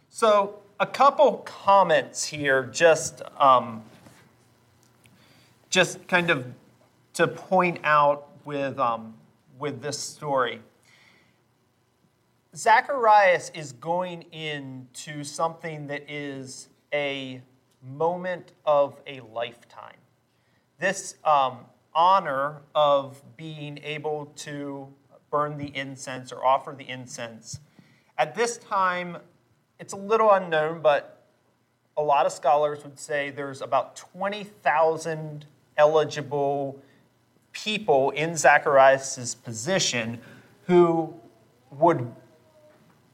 So, 0.09 0.59
a 0.81 0.87
couple 0.87 1.45
comments 1.45 2.25
here, 2.25 2.65
just 2.65 3.23
um, 3.39 3.85
just 5.69 6.09
kind 6.09 6.29
of 6.29 6.45
to 7.15 7.29
point 7.29 7.79
out 7.85 8.27
with, 8.45 8.77
um, 8.81 9.15
with 9.61 9.83
this 9.83 9.99
story. 9.99 10.61
Zacharias 12.57 13.53
is 13.55 13.73
going 13.73 14.23
into 14.33 15.23
something 15.23 15.87
that 15.87 16.11
is 16.11 16.69
a 16.93 17.43
moment 17.83 18.53
of 18.67 19.01
a 19.07 19.21
lifetime. 19.21 19.97
This 20.79 21.15
um, 21.25 21.59
honor 21.95 22.63
of 22.75 23.23
being 23.37 23.79
able 23.85 24.27
to 24.37 24.89
burn 25.31 25.59
the 25.59 25.77
incense 25.77 26.33
or 26.33 26.45
offer 26.45 26.75
the 26.77 26.89
incense. 26.89 27.61
At 28.19 28.35
this 28.35 28.57
time, 28.57 29.19
it's 29.79 29.93
a 29.93 29.97
little 29.97 30.33
unknown, 30.33 30.81
but 30.83 31.25
a 31.97 32.03
lot 32.03 32.27
of 32.27 32.33
scholars 32.33 32.83
would 32.83 32.99
say 32.99 33.31
there's 33.31 33.63
about 33.63 33.95
20,000 33.95 35.47
eligible 35.77 36.83
people 37.53 38.11
in 38.11 38.37
Zacharias' 38.37 39.35
position 39.35 40.21
who 40.67 41.15
would 41.71 42.13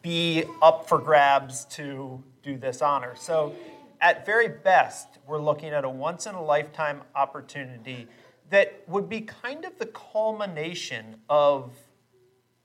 be 0.03 0.45
up 0.63 0.89
for 0.89 0.99
grabs 0.99 1.65
to 1.67 2.23
do 2.43 2.57
this 2.57 2.83
honor. 2.83 3.15
So, 3.17 3.55
at 4.01 4.27
very 4.27 4.49
best, 4.49 5.19
we're 5.27 5.41
looking 5.41 5.71
at 5.71 5.85
a 5.85 5.89
once 5.89 6.27
in 6.27 6.35
a 6.35 6.43
lifetime 6.43 7.01
opportunity 7.15 8.07
that 8.51 8.83
would 8.87 9.09
be 9.09 9.23
kind 9.23 9.65
of 9.65 9.79
the 9.79 9.87
culmination 9.87 11.17
of, 11.29 11.73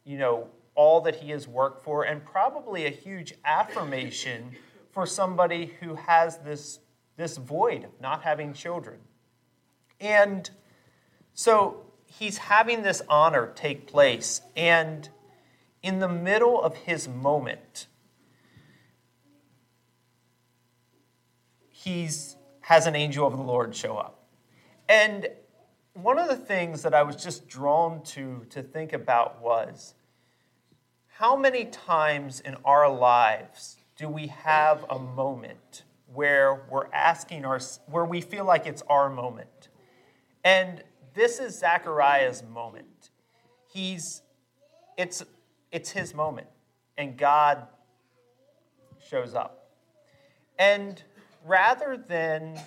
you 0.04 0.18
know, 0.18 0.48
all 0.75 1.01
that 1.01 1.16
he 1.16 1.32
has 1.32 1.48
worked 1.48 1.84
for 1.84 2.04
and 2.04 2.24
probably 2.24 2.86
a 2.86 2.90
huge 2.90 3.34
affirmation 3.46 4.51
for 4.92 5.06
somebody 5.06 5.74
who 5.80 5.96
has 5.96 6.38
this, 6.40 6.80
this 7.18 7.38
void 7.38 7.84
of 7.84 7.90
not 8.01 8.22
having 8.24 8.54
children. 8.54 9.00
And 10.00 10.50
so 11.33 11.85
he's 12.05 12.38
having 12.38 12.83
this 12.83 13.01
honor 13.09 13.51
take 13.55 13.88
place. 13.88 14.41
And 14.55 15.07
in 15.81 16.00
the 16.00 16.09
middle 16.09 16.61
of 16.61 16.75
his 16.75 17.07
moment, 17.07 17.87
he's 21.70 22.35
has 22.61 22.85
an 22.85 22.96
angel 22.96 23.25
of 23.27 23.35
the 23.35 23.44
Lord 23.44 23.75
show 23.75 23.98
up. 23.98 24.24
And 24.87 25.27
one 25.94 26.20
of 26.20 26.27
the 26.29 26.35
things 26.35 26.83
that 26.83 26.94
I 26.94 27.03
was 27.03 27.15
just 27.15 27.48
drawn 27.48 28.03
to 28.03 28.46
to 28.50 28.61
think 28.61 28.94
about 28.94 29.41
was 29.41 29.94
how 31.07 31.35
many 31.35 31.65
times 31.65 32.39
in 32.39 32.55
our 32.63 32.89
lives 32.89 33.77
do 33.98 34.07
we 34.07 34.27
have 34.27 34.85
a 34.89 34.98
moment 34.98 35.83
where 36.13 36.63
we're 36.70 36.91
asking 36.94 37.46
our 37.46 37.59
where 37.87 38.05
we 38.05 38.22
feel 38.22 38.46
like 38.46 38.65
it's 38.65 38.83
our 38.89 39.09
moment 39.09 39.70
and 40.44 40.83
this 41.13 41.39
is 41.39 41.59
Zechariah's 41.59 42.43
moment. 42.43 43.09
He's 43.67 44.21
it's 44.97 45.24
it's 45.71 45.89
his 45.89 46.13
moment 46.13 46.47
and 46.97 47.17
God 47.17 47.67
shows 49.09 49.33
up. 49.33 49.69
And 50.59 51.01
rather 51.45 51.97
than 51.97 52.59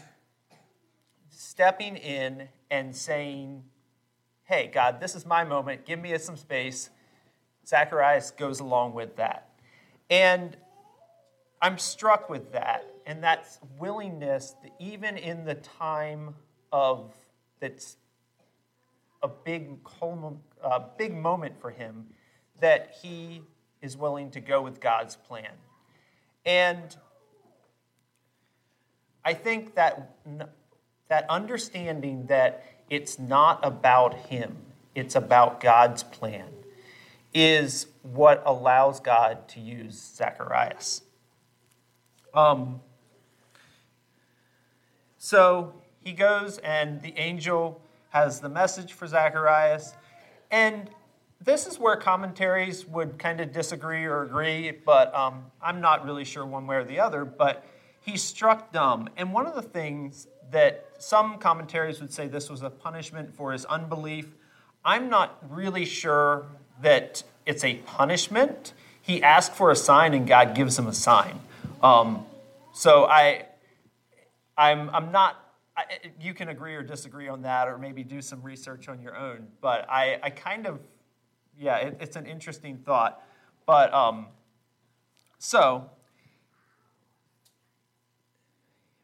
stepping 1.31 1.97
in 1.97 2.49
and 2.71 2.95
saying, 2.95 3.65
"Hey 4.45 4.67
God, 4.67 5.01
this 5.01 5.15
is 5.15 5.25
my 5.25 5.45
moment. 5.45 5.85
Give 5.85 5.99
me 5.99 6.17
some 6.19 6.37
space." 6.37 6.91
Zacharias 7.67 8.31
goes 8.31 8.61
along 8.61 8.93
with 8.95 9.17
that. 9.17 9.49
And 10.11 10.57
I'm 11.63 11.79
struck 11.79 12.29
with 12.29 12.53
that 12.53 12.85
and 13.07 13.25
that 13.25 13.59
willingness, 13.79 14.55
even 14.79 15.17
in 15.17 15.45
the 15.45 15.55
time 15.55 16.35
of 16.73 17.15
that's 17.61 17.97
a 19.25 19.29
big, 19.29 19.71
big 20.99 21.15
moment 21.15 21.59
for 21.59 21.71
him 21.71 22.07
that 22.61 22.95
he 23.03 23.43
is 23.81 23.97
willing 23.97 24.31
to 24.31 24.41
go 24.41 24.61
with 24.61 24.81
God's 24.81 25.17
plan. 25.17 25.51
And 26.45 26.95
I 29.25 29.33
think 29.33 29.75
that 29.77 30.15
that 31.09 31.27
understanding 31.31 32.27
that 32.27 32.65
it's 32.91 33.19
not 33.19 33.61
about 33.63 34.15
him, 34.15 34.57
it's 34.95 35.15
about 35.15 35.61
God's 35.61 36.03
plan, 36.03 36.49
is 37.33 37.87
what 38.03 38.43
allows 38.45 39.01
God 39.01 39.49
to 39.49 39.61
use 39.61 39.95
Zacharias. 40.17 41.01
Um, 42.35 42.81
so 45.17 45.75
he 46.01 46.13
goes 46.13 46.59
and 46.59 47.01
the 47.01 47.17
angel 47.17 47.81
has 48.15 48.39
the 48.39 48.49
message 48.49 48.93
for 48.93 49.09
Zacharias. 49.09 49.93
And 50.53 50.89
this 51.41 51.67
is 51.67 51.81
where 51.81 51.97
commentaries 51.97 52.87
would 52.87 53.19
kind 53.19 53.41
of 53.41 53.53
disagree 53.53 54.05
or 54.05 54.23
agree, 54.23 54.71
but 54.71 55.13
um, 55.13 55.47
I'm 55.61 55.81
not 55.81 56.05
really 56.05 56.25
sure 56.25 56.47
one 56.47 56.65
way 56.69 56.77
or 56.77 56.85
the 56.85 57.01
other. 57.01 57.25
But 57.25 57.67
he's 58.01 58.23
struck 58.23 58.73
dumb. 58.73 59.09
And 59.17 59.33
one 59.33 59.47
of 59.47 59.57
the 59.57 59.63
things 59.63 60.29
that 60.53 60.87
some 60.99 61.39
commentaries 61.39 62.01
would 62.01 62.13
say 62.13 62.29
this 62.29 62.49
was 62.49 62.63
a 62.63 62.71
punishment 62.71 63.35
for 63.35 63.51
his 63.51 63.65
unbelief, 63.65 64.29
I'm 64.85 65.11
not 65.11 65.37
really 65.51 65.85
sure 65.85 66.47
that 66.83 67.25
it's 67.47 67.65
a 67.65 67.75
punishment. 67.79 68.75
He 69.03 69.25
asked 69.25 69.55
for 69.55 69.73
a 69.73 69.77
sign, 69.77 70.15
and 70.15 70.25
God 70.25 70.55
gives 70.55 70.79
him 70.79 70.87
a 70.87 70.95
sign. 70.95 71.41
Um, 71.83 72.25
so 72.73 73.07
I, 73.07 73.47
I'm, 74.57 74.89
I'm 74.91 75.11
not 75.11 75.44
I, 75.77 75.85
you 76.21 76.35
can 76.35 76.51
agree 76.51 76.75
or 76.75 76.83
disagree 76.83 77.29
on 77.29 77.43
that, 77.43 77.67
or 77.67 77.79
maybe 77.79 78.05
do 78.05 78.23
some 78.23 78.43
research 78.43 78.89
on 78.89 79.03
your 79.03 79.17
own. 79.17 79.49
But 79.61 79.89
I, 79.91 80.19
I 80.23 80.31
kind 80.31 80.67
of, 80.67 80.81
yeah, 81.59 81.79
it, 81.79 81.97
it's 82.01 82.17
an 82.17 82.27
interesting 82.27 82.77
thought. 82.79 83.23
But 83.67 83.93
um, 83.93 84.27
so, 85.39 85.91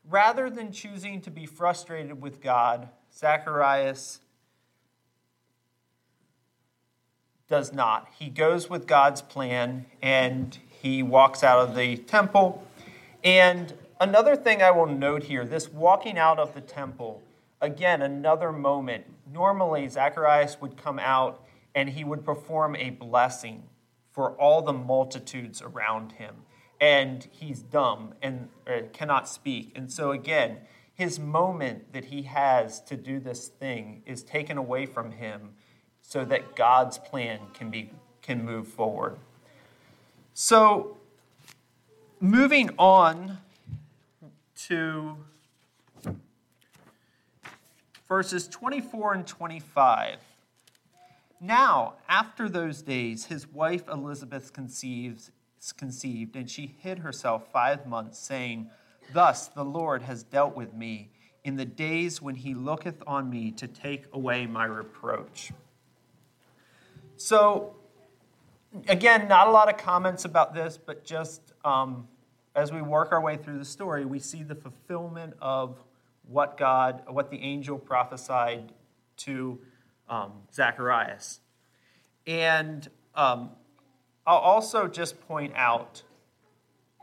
rather 0.08 0.48
than 0.48 0.70
choosing 0.70 1.20
to 1.22 1.30
be 1.30 1.46
frustrated 1.46 2.20
with 2.20 2.40
God, 2.40 2.88
Zacharias 3.12 4.20
does 7.48 7.72
not. 7.72 8.08
He 8.18 8.28
goes 8.28 8.70
with 8.70 8.86
God's 8.86 9.22
plan 9.22 9.86
and 10.00 10.56
he 10.68 11.02
walks 11.02 11.42
out 11.42 11.58
of 11.58 11.74
the 11.74 11.96
temple. 11.96 12.64
And 13.24 13.74
Another 14.00 14.34
thing 14.34 14.62
I 14.62 14.70
will 14.70 14.86
note 14.86 15.24
here 15.24 15.44
this 15.44 15.70
walking 15.70 16.16
out 16.16 16.38
of 16.38 16.54
the 16.54 16.62
temple, 16.62 17.22
again, 17.60 18.00
another 18.00 18.50
moment. 18.50 19.04
Normally, 19.30 19.86
Zacharias 19.88 20.58
would 20.62 20.78
come 20.78 20.98
out 20.98 21.44
and 21.74 21.90
he 21.90 22.02
would 22.02 22.24
perform 22.24 22.74
a 22.76 22.90
blessing 22.90 23.64
for 24.10 24.32
all 24.32 24.62
the 24.62 24.72
multitudes 24.72 25.60
around 25.60 26.12
him. 26.12 26.34
And 26.80 27.28
he's 27.30 27.60
dumb 27.60 28.14
and 28.22 28.48
cannot 28.94 29.28
speak. 29.28 29.72
And 29.76 29.92
so, 29.92 30.12
again, 30.12 30.60
his 30.94 31.18
moment 31.18 31.92
that 31.92 32.06
he 32.06 32.22
has 32.22 32.80
to 32.82 32.96
do 32.96 33.20
this 33.20 33.48
thing 33.48 34.02
is 34.06 34.22
taken 34.22 34.56
away 34.56 34.86
from 34.86 35.12
him 35.12 35.50
so 36.00 36.24
that 36.24 36.56
God's 36.56 36.96
plan 36.96 37.40
can, 37.52 37.70
be, 37.70 37.90
can 38.22 38.46
move 38.46 38.66
forward. 38.66 39.18
So, 40.32 40.96
moving 42.18 42.70
on 42.78 43.38
to 44.70 45.16
verses 48.08 48.46
24 48.46 49.14
and 49.14 49.26
25. 49.26 50.18
Now, 51.40 51.94
after 52.08 52.48
those 52.48 52.80
days, 52.80 53.24
his 53.24 53.48
wife 53.48 53.88
Elizabeth 53.88 54.52
conceives, 54.52 55.32
conceived, 55.76 56.36
and 56.36 56.48
she 56.48 56.72
hid 56.78 57.00
herself 57.00 57.50
five 57.52 57.84
months, 57.84 58.20
saying, 58.20 58.70
Thus 59.12 59.48
the 59.48 59.64
Lord 59.64 60.02
has 60.02 60.22
dealt 60.22 60.54
with 60.54 60.72
me 60.72 61.10
in 61.42 61.56
the 61.56 61.64
days 61.64 62.22
when 62.22 62.36
he 62.36 62.54
looketh 62.54 63.02
on 63.08 63.28
me 63.28 63.50
to 63.52 63.66
take 63.66 64.04
away 64.12 64.46
my 64.46 64.66
reproach. 64.66 65.50
So, 67.16 67.74
again, 68.86 69.26
not 69.26 69.48
a 69.48 69.50
lot 69.50 69.68
of 69.68 69.78
comments 69.78 70.26
about 70.26 70.54
this, 70.54 70.78
but 70.78 71.04
just 71.04 71.54
um, 71.64 72.06
as 72.54 72.72
we 72.72 72.82
work 72.82 73.12
our 73.12 73.20
way 73.20 73.36
through 73.36 73.58
the 73.58 73.64
story, 73.64 74.04
we 74.04 74.18
see 74.18 74.42
the 74.42 74.54
fulfillment 74.54 75.34
of 75.40 75.82
what 76.28 76.56
God, 76.56 77.02
what 77.08 77.30
the 77.30 77.40
angel 77.40 77.78
prophesied 77.78 78.72
to 79.18 79.58
um, 80.08 80.32
Zacharias. 80.52 81.40
And 82.26 82.88
um, 83.14 83.50
I'll 84.26 84.38
also 84.38 84.86
just 84.86 85.20
point 85.26 85.52
out 85.56 86.02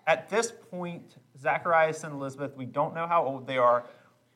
at 0.08 0.30
this 0.30 0.54
point, 0.72 1.18
Zacharias 1.38 2.04
and 2.04 2.14
Elizabeth, 2.14 2.56
we 2.56 2.66
don't 2.66 2.96
know 2.96 3.06
how 3.06 3.26
old 3.26 3.46
they 3.46 3.58
are, 3.58 3.84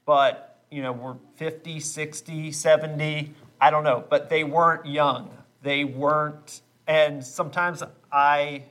but 0.06 0.52
you 0.69 0.82
know, 0.82 0.91
we're 0.91 1.15
50, 1.36 1.80
60, 1.80 2.52
70, 2.52 3.34
I 3.60 3.69
don't 3.69 3.84
know, 3.84 4.04
but 4.10 4.30
they 4.30 4.43
weren't 4.43 4.86
young. 4.86 5.38
They 5.62 5.84
weren't, 5.84 6.62
and 6.88 7.24
sometimes 7.24 7.84
I 8.12 8.63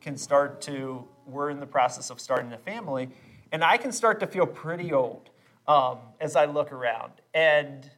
can 0.00 0.16
start 0.16 0.60
to, 0.62 1.04
we're 1.26 1.50
in 1.50 1.60
the 1.60 1.66
process 1.66 2.10
of 2.10 2.20
starting 2.20 2.52
a 2.52 2.58
family, 2.58 3.08
and 3.52 3.62
I 3.62 3.76
can 3.76 3.92
start 3.92 4.20
to 4.20 4.26
feel 4.26 4.46
pretty 4.46 4.92
old 4.92 5.30
um, 5.68 5.98
as 6.20 6.36
I 6.36 6.44
look 6.46 6.72
around. 6.72 7.12
And, 7.34 7.88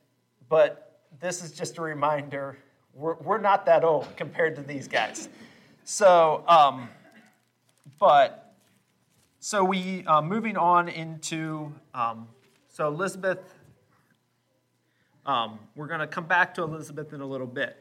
but 0.48 1.00
this 1.20 1.42
is 1.42 1.52
just 1.52 1.78
a 1.78 1.82
reminder 1.82 2.58
we're, 2.94 3.14
we're 3.16 3.38
not 3.38 3.66
that 3.66 3.84
old 3.84 4.08
compared 4.16 4.56
to 4.56 4.62
these 4.62 4.88
guys. 4.88 5.28
So, 5.84 6.44
um, 6.48 6.88
but, 7.98 8.54
so 9.38 9.62
we, 9.62 10.04
uh, 10.06 10.20
moving 10.20 10.56
on 10.56 10.88
into, 10.88 11.72
um, 11.94 12.28
so 12.68 12.88
Elizabeth, 12.88 13.54
um, 15.26 15.58
we're 15.76 15.86
going 15.86 16.00
to 16.00 16.06
come 16.06 16.26
back 16.26 16.54
to 16.54 16.62
Elizabeth 16.62 17.12
in 17.12 17.20
a 17.20 17.26
little 17.26 17.46
bit. 17.46 17.76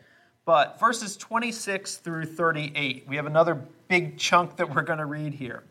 But 0.45 0.79
verses 0.79 1.17
26 1.17 1.97
through 1.97 2.25
38, 2.25 3.05
we 3.07 3.15
have 3.15 3.25
another 3.25 3.61
big 3.87 4.17
chunk 4.17 4.57
that 4.57 4.73
we're 4.73 4.81
going 4.81 4.99
to 4.99 5.05
read 5.05 5.33
here. 5.33 5.63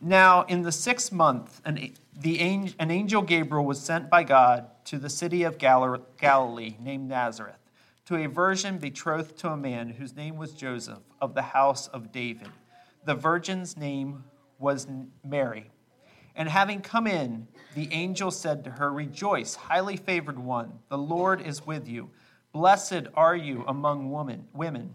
Now, 0.00 0.42
in 0.42 0.62
the 0.62 0.72
sixth 0.72 1.12
month, 1.12 1.62
an, 1.64 1.92
the, 2.20 2.40
an 2.78 2.90
angel 2.90 3.22
Gabriel 3.22 3.64
was 3.64 3.80
sent 3.80 4.10
by 4.10 4.22
God 4.22 4.66
to 4.86 4.98
the 4.98 5.08
city 5.08 5.44
of 5.44 5.56
Galilee 5.58 6.76
named 6.80 7.08
Nazareth, 7.08 7.56
to 8.06 8.16
a 8.16 8.26
virgin 8.26 8.78
betrothed 8.78 9.38
to 9.38 9.48
a 9.48 9.56
man 9.56 9.88
whose 9.88 10.14
name 10.14 10.36
was 10.36 10.52
Joseph 10.52 10.98
of 11.22 11.34
the 11.34 11.42
house 11.42 11.88
of 11.88 12.12
David. 12.12 12.48
The 13.06 13.14
virgin's 13.14 13.76
name 13.76 14.24
was 14.58 14.86
Mary. 15.24 15.70
And 16.36 16.48
having 16.48 16.80
come 16.80 17.06
in, 17.06 17.46
the 17.74 17.90
angel 17.92 18.30
said 18.30 18.64
to 18.64 18.70
her, 18.70 18.92
Rejoice, 18.92 19.54
highly 19.54 19.96
favored 19.96 20.38
one, 20.38 20.80
the 20.88 20.98
Lord 20.98 21.40
is 21.40 21.66
with 21.66 21.88
you. 21.88 22.10
Blessed 22.52 23.06
are 23.14 23.36
you 23.36 23.64
among 23.66 24.10
women. 24.10 24.46
women. 24.52 24.94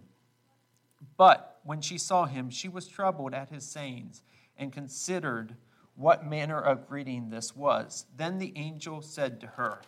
But 1.17 1.58
when 1.69 1.81
she 1.81 1.99
saw 1.99 2.25
him, 2.25 2.49
she 2.49 2.67
was 2.67 2.87
troubled 2.87 3.31
at 3.31 3.49
his 3.49 3.63
sayings 3.63 4.23
and 4.57 4.73
considered 4.73 5.53
what 5.95 6.25
manner 6.25 6.59
of 6.59 6.89
greeting 6.89 7.29
this 7.29 7.55
was. 7.55 8.07
Then 8.17 8.39
the 8.39 8.51
angel 8.55 9.03
said 9.03 9.39
to 9.41 9.45
her, 9.45 9.79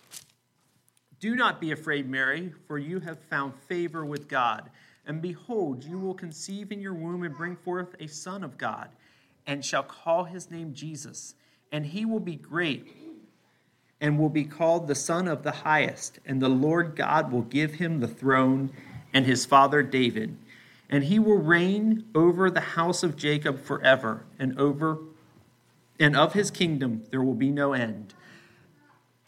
Do 1.19 1.35
not 1.35 1.59
be 1.59 1.71
afraid, 1.71 2.07
Mary, 2.07 2.53
for 2.67 2.77
you 2.77 2.99
have 2.99 3.17
found 3.17 3.55
favor 3.67 4.05
with 4.05 4.27
God. 4.27 4.69
And 5.07 5.23
behold, 5.23 5.83
you 5.83 5.97
will 5.97 6.13
conceive 6.13 6.71
in 6.71 6.81
your 6.81 6.93
womb 6.93 7.23
and 7.23 7.35
bring 7.35 7.55
forth 7.55 7.95
a 7.99 8.05
son 8.05 8.43
of 8.43 8.59
God, 8.59 8.89
and 9.47 9.65
shall 9.65 9.81
call 9.81 10.25
his 10.25 10.51
name 10.51 10.75
Jesus. 10.75 11.33
And 11.71 11.83
he 11.83 12.05
will 12.05 12.19
be 12.19 12.35
great 12.35 12.95
and 13.99 14.19
will 14.19 14.29
be 14.29 14.43
called 14.43 14.87
the 14.87 14.93
Son 14.93 15.27
of 15.27 15.41
the 15.41 15.49
Highest. 15.49 16.19
And 16.27 16.39
the 16.39 16.47
Lord 16.47 16.95
God 16.95 17.31
will 17.31 17.41
give 17.41 17.73
him 17.73 17.99
the 17.99 18.07
throne 18.07 18.69
and 19.15 19.25
his 19.25 19.47
father 19.47 19.81
David. 19.81 20.37
And 20.91 21.05
he 21.05 21.17
will 21.19 21.37
reign 21.37 22.05
over 22.13 22.51
the 22.51 22.59
house 22.59 23.01
of 23.01 23.15
Jacob 23.15 23.63
forever, 23.63 24.25
and 24.37 24.59
over 24.59 24.99
and 25.99 26.15
of 26.15 26.33
his 26.33 26.51
kingdom 26.51 27.03
there 27.11 27.23
will 27.23 27.35
be 27.35 27.51
no 27.51 27.73
end. 27.73 28.13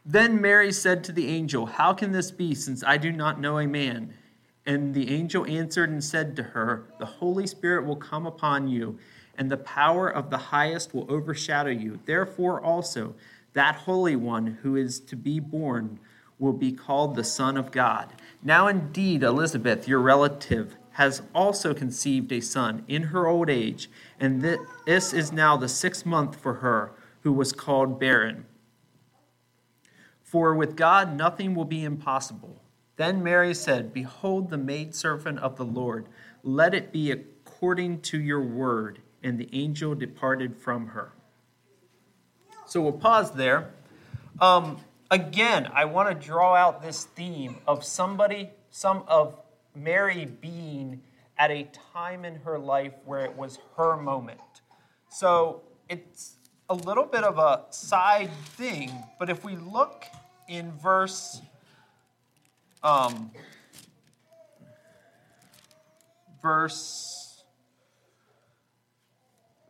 Then 0.05 0.41
Mary 0.41 0.73
said 0.73 1.03
to 1.05 1.13
the 1.13 1.27
angel, 1.27 1.65
How 1.65 1.93
can 1.93 2.11
this 2.11 2.31
be, 2.31 2.53
since 2.53 2.83
I 2.83 2.97
do 2.97 3.11
not 3.11 3.39
know 3.39 3.57
a 3.57 3.67
man? 3.67 4.13
And 4.65 4.93
the 4.93 5.13
angel 5.13 5.45
answered 5.45 5.89
and 5.89 6.03
said 6.03 6.35
to 6.35 6.43
her, 6.43 6.85
The 6.99 7.05
Holy 7.05 7.47
Spirit 7.47 7.85
will 7.85 7.95
come 7.95 8.25
upon 8.25 8.67
you, 8.67 8.99
and 9.37 9.49
the 9.49 9.57
power 9.57 10.09
of 10.09 10.29
the 10.29 10.37
highest 10.37 10.93
will 10.93 11.09
overshadow 11.09 11.69
you. 11.69 11.99
Therefore, 12.05 12.61
also, 12.61 13.15
that 13.53 13.75
Holy 13.75 14.15
One 14.15 14.57
who 14.61 14.75
is 14.75 14.99
to 15.01 15.15
be 15.15 15.39
born 15.39 15.99
will 16.39 16.53
be 16.53 16.71
called 16.71 17.15
the 17.15 17.23
Son 17.23 17.55
of 17.55 17.71
God. 17.71 18.13
Now, 18.41 18.67
indeed, 18.67 19.23
Elizabeth, 19.23 19.87
your 19.87 19.99
relative, 19.99 20.75
has 20.93 21.21
also 21.33 21.73
conceived 21.73 22.31
a 22.31 22.39
son 22.39 22.83
in 22.87 23.03
her 23.03 23.27
old 23.27 23.49
age, 23.49 23.89
and 24.19 24.41
this 24.85 25.13
is 25.13 25.31
now 25.31 25.57
the 25.57 25.69
sixth 25.69 26.05
month 26.05 26.35
for 26.35 26.55
her 26.55 26.93
who 27.21 27.33
was 27.33 27.51
called 27.51 27.99
barren. 27.99 28.45
For 30.21 30.53
with 30.55 30.75
God 30.75 31.15
nothing 31.15 31.55
will 31.55 31.65
be 31.65 31.83
impossible. 31.83 32.61
Then 32.95 33.23
Mary 33.23 33.53
said, 33.53 33.93
Behold, 33.93 34.49
the 34.49 34.57
maidservant 34.57 35.39
of 35.39 35.57
the 35.57 35.65
Lord, 35.65 36.07
let 36.43 36.73
it 36.73 36.91
be 36.91 37.11
according 37.11 38.01
to 38.01 38.19
your 38.19 38.41
word. 38.41 38.99
And 39.23 39.39
the 39.39 39.49
angel 39.53 39.95
departed 39.95 40.57
from 40.57 40.87
her. 40.87 41.13
So 42.65 42.81
we'll 42.81 42.91
pause 42.91 43.31
there. 43.31 43.71
Um, 44.41 44.79
again, 45.09 45.69
I 45.73 45.85
want 45.85 46.09
to 46.09 46.27
draw 46.27 46.55
out 46.55 46.81
this 46.81 47.05
theme 47.05 47.57
of 47.65 47.85
somebody, 47.85 48.49
some 48.69 49.03
of 49.07 49.37
Mary 49.75 50.25
being 50.25 51.01
at 51.37 51.51
a 51.51 51.67
time 51.93 52.25
in 52.25 52.35
her 52.35 52.59
life 52.59 52.93
where 53.05 53.25
it 53.25 53.35
was 53.35 53.59
her 53.77 53.97
moment. 53.97 54.39
So 55.09 55.61
it's 55.89 56.35
a 56.69 56.75
little 56.75 57.05
bit 57.05 57.23
of 57.23 57.37
a 57.37 57.65
side 57.69 58.31
thing, 58.55 58.91
but 59.19 59.29
if 59.29 59.43
we 59.43 59.55
look 59.55 60.05
in 60.47 60.71
verse 60.73 61.41
um, 62.83 63.31
verse 66.41 67.43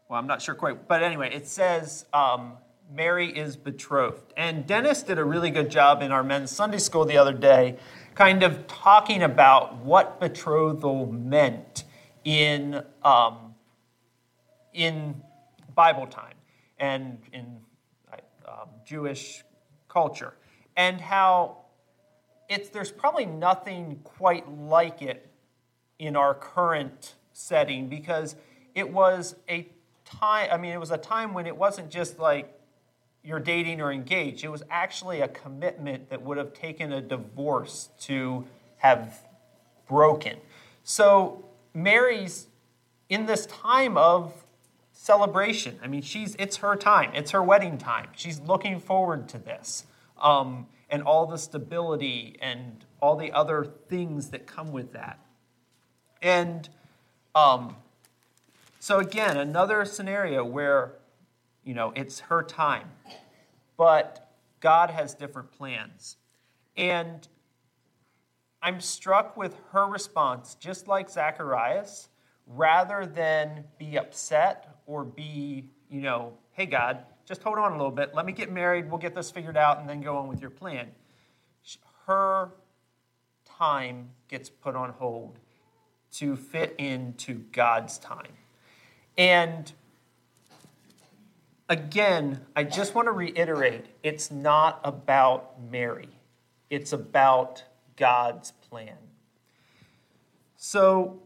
well 0.09 0.19
i'm 0.19 0.25
not 0.25 0.41
sure 0.41 0.55
quite 0.55 0.87
but 0.87 1.03
anyway 1.03 1.33
it 1.33 1.47
says 1.47 2.05
um, 2.13 2.53
mary 2.91 3.29
is 3.29 3.55
betrothed 3.55 4.33
and 4.35 4.65
dennis 4.65 5.03
did 5.03 5.19
a 5.19 5.23
really 5.23 5.51
good 5.51 5.69
job 5.69 6.01
in 6.01 6.11
our 6.11 6.23
men's 6.23 6.49
sunday 6.49 6.79
school 6.79 7.05
the 7.05 7.17
other 7.17 7.33
day 7.33 7.77
kind 8.15 8.43
of 8.43 8.67
talking 8.67 9.23
about 9.23 9.77
what 9.77 10.19
betrothal 10.19 11.11
meant 11.11 11.83
in, 12.23 12.83
um, 13.03 13.55
in 14.73 15.21
Bible 15.75 16.07
time 16.07 16.35
and 16.77 17.17
in 17.31 17.57
um, 18.47 18.69
Jewish 18.85 19.43
culture, 19.87 20.33
and 20.75 20.99
how 20.99 21.57
it's, 22.49 22.69
there's 22.69 22.91
probably 22.91 23.25
nothing 23.25 23.99
quite 24.03 24.49
like 24.51 25.01
it 25.01 25.29
in 25.99 26.15
our 26.15 26.33
current 26.33 27.15
setting 27.31 27.87
because 27.87 28.35
it 28.75 28.89
was 28.89 29.35
a 29.49 29.67
time, 30.05 30.49
I 30.51 30.57
mean, 30.57 30.71
it 30.71 30.79
was 30.79 30.91
a 30.91 30.97
time 30.97 31.33
when 31.33 31.45
it 31.47 31.55
wasn't 31.55 31.89
just 31.89 32.19
like 32.19 32.59
you're 33.23 33.39
dating 33.39 33.81
or 33.81 33.91
engaged. 33.91 34.43
It 34.43 34.49
was 34.49 34.63
actually 34.69 35.21
a 35.21 35.27
commitment 35.27 36.09
that 36.09 36.21
would 36.21 36.37
have 36.37 36.53
taken 36.53 36.91
a 36.91 37.01
divorce 37.01 37.89
to 38.01 38.45
have 38.77 39.19
broken. 39.87 40.37
So 40.83 41.45
Mary's 41.73 42.47
in 43.09 43.25
this 43.25 43.45
time 43.45 43.97
of 43.97 44.33
celebration. 44.91 45.79
I 45.81 45.87
mean, 45.87 46.01
she's 46.01 46.35
it's 46.37 46.57
her 46.57 46.75
time. 46.75 47.11
It's 47.13 47.31
her 47.31 47.43
wedding 47.43 47.77
time. 47.77 48.07
She's 48.15 48.39
looking 48.41 48.79
forward 48.79 49.27
to 49.29 49.37
this, 49.37 49.85
um, 50.21 50.67
and 50.89 51.03
all 51.03 51.25
the 51.25 51.37
stability 51.37 52.37
and 52.41 52.85
all 53.01 53.15
the 53.15 53.31
other 53.31 53.65
things 53.89 54.29
that 54.29 54.47
come 54.47 54.71
with 54.71 54.93
that. 54.93 55.19
And 56.21 56.69
um, 57.35 57.75
so 58.79 58.99
again, 58.99 59.37
another 59.37 59.85
scenario 59.85 60.43
where 60.45 60.93
you 61.63 61.73
know, 61.73 61.93
it's 61.95 62.19
her 62.21 62.43
time. 62.43 62.89
But 63.77 64.31
God 64.59 64.89
has 64.89 65.13
different 65.13 65.51
plans. 65.51 66.17
And 66.75 67.27
I'm 68.61 68.79
struck 68.79 69.35
with 69.35 69.57
her 69.71 69.85
response, 69.85 70.55
just 70.55 70.87
like 70.87 71.09
Zacharias, 71.09 72.09
rather 72.47 73.05
than 73.05 73.65
be 73.77 73.97
upset 73.97 74.77
or 74.85 75.03
be, 75.03 75.69
you 75.89 76.01
know, 76.01 76.33
hey, 76.51 76.65
God, 76.65 77.05
just 77.25 77.43
hold 77.43 77.57
on 77.57 77.71
a 77.73 77.75
little 77.77 77.91
bit. 77.91 78.13
Let 78.13 78.25
me 78.25 78.31
get 78.31 78.51
married. 78.51 78.89
We'll 78.89 78.99
get 78.99 79.15
this 79.15 79.31
figured 79.31 79.57
out 79.57 79.79
and 79.79 79.89
then 79.89 80.01
go 80.01 80.17
on 80.17 80.27
with 80.27 80.41
your 80.41 80.49
plan. 80.49 80.87
Her 82.05 82.51
time 83.45 84.09
gets 84.27 84.49
put 84.49 84.75
on 84.75 84.89
hold 84.91 85.39
to 86.13 86.35
fit 86.35 86.75
into 86.77 87.35
God's 87.51 87.97
time. 87.97 88.33
And 89.17 89.71
again, 91.69 92.41
I 92.55 92.63
just 92.63 92.95
want 92.95 93.07
to 93.07 93.11
reiterate 93.11 93.85
it's 94.03 94.31
not 94.31 94.79
about 94.83 95.61
Mary, 95.71 96.09
it's 96.69 96.93
about 96.93 97.63
God's 97.95 98.51
plan. 98.51 98.97
So, 100.55 101.19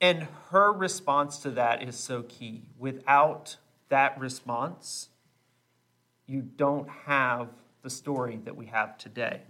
and 0.00 0.28
her 0.50 0.72
response 0.72 1.38
to 1.38 1.50
that 1.52 1.82
is 1.82 1.96
so 1.96 2.22
key. 2.22 2.68
Without 2.78 3.56
that 3.88 4.18
response, 4.18 5.08
you 6.26 6.42
don't 6.42 6.88
have 7.06 7.48
the 7.82 7.90
story 7.90 8.38
that 8.44 8.56
we 8.56 8.66
have 8.66 8.98
today. 8.98 9.40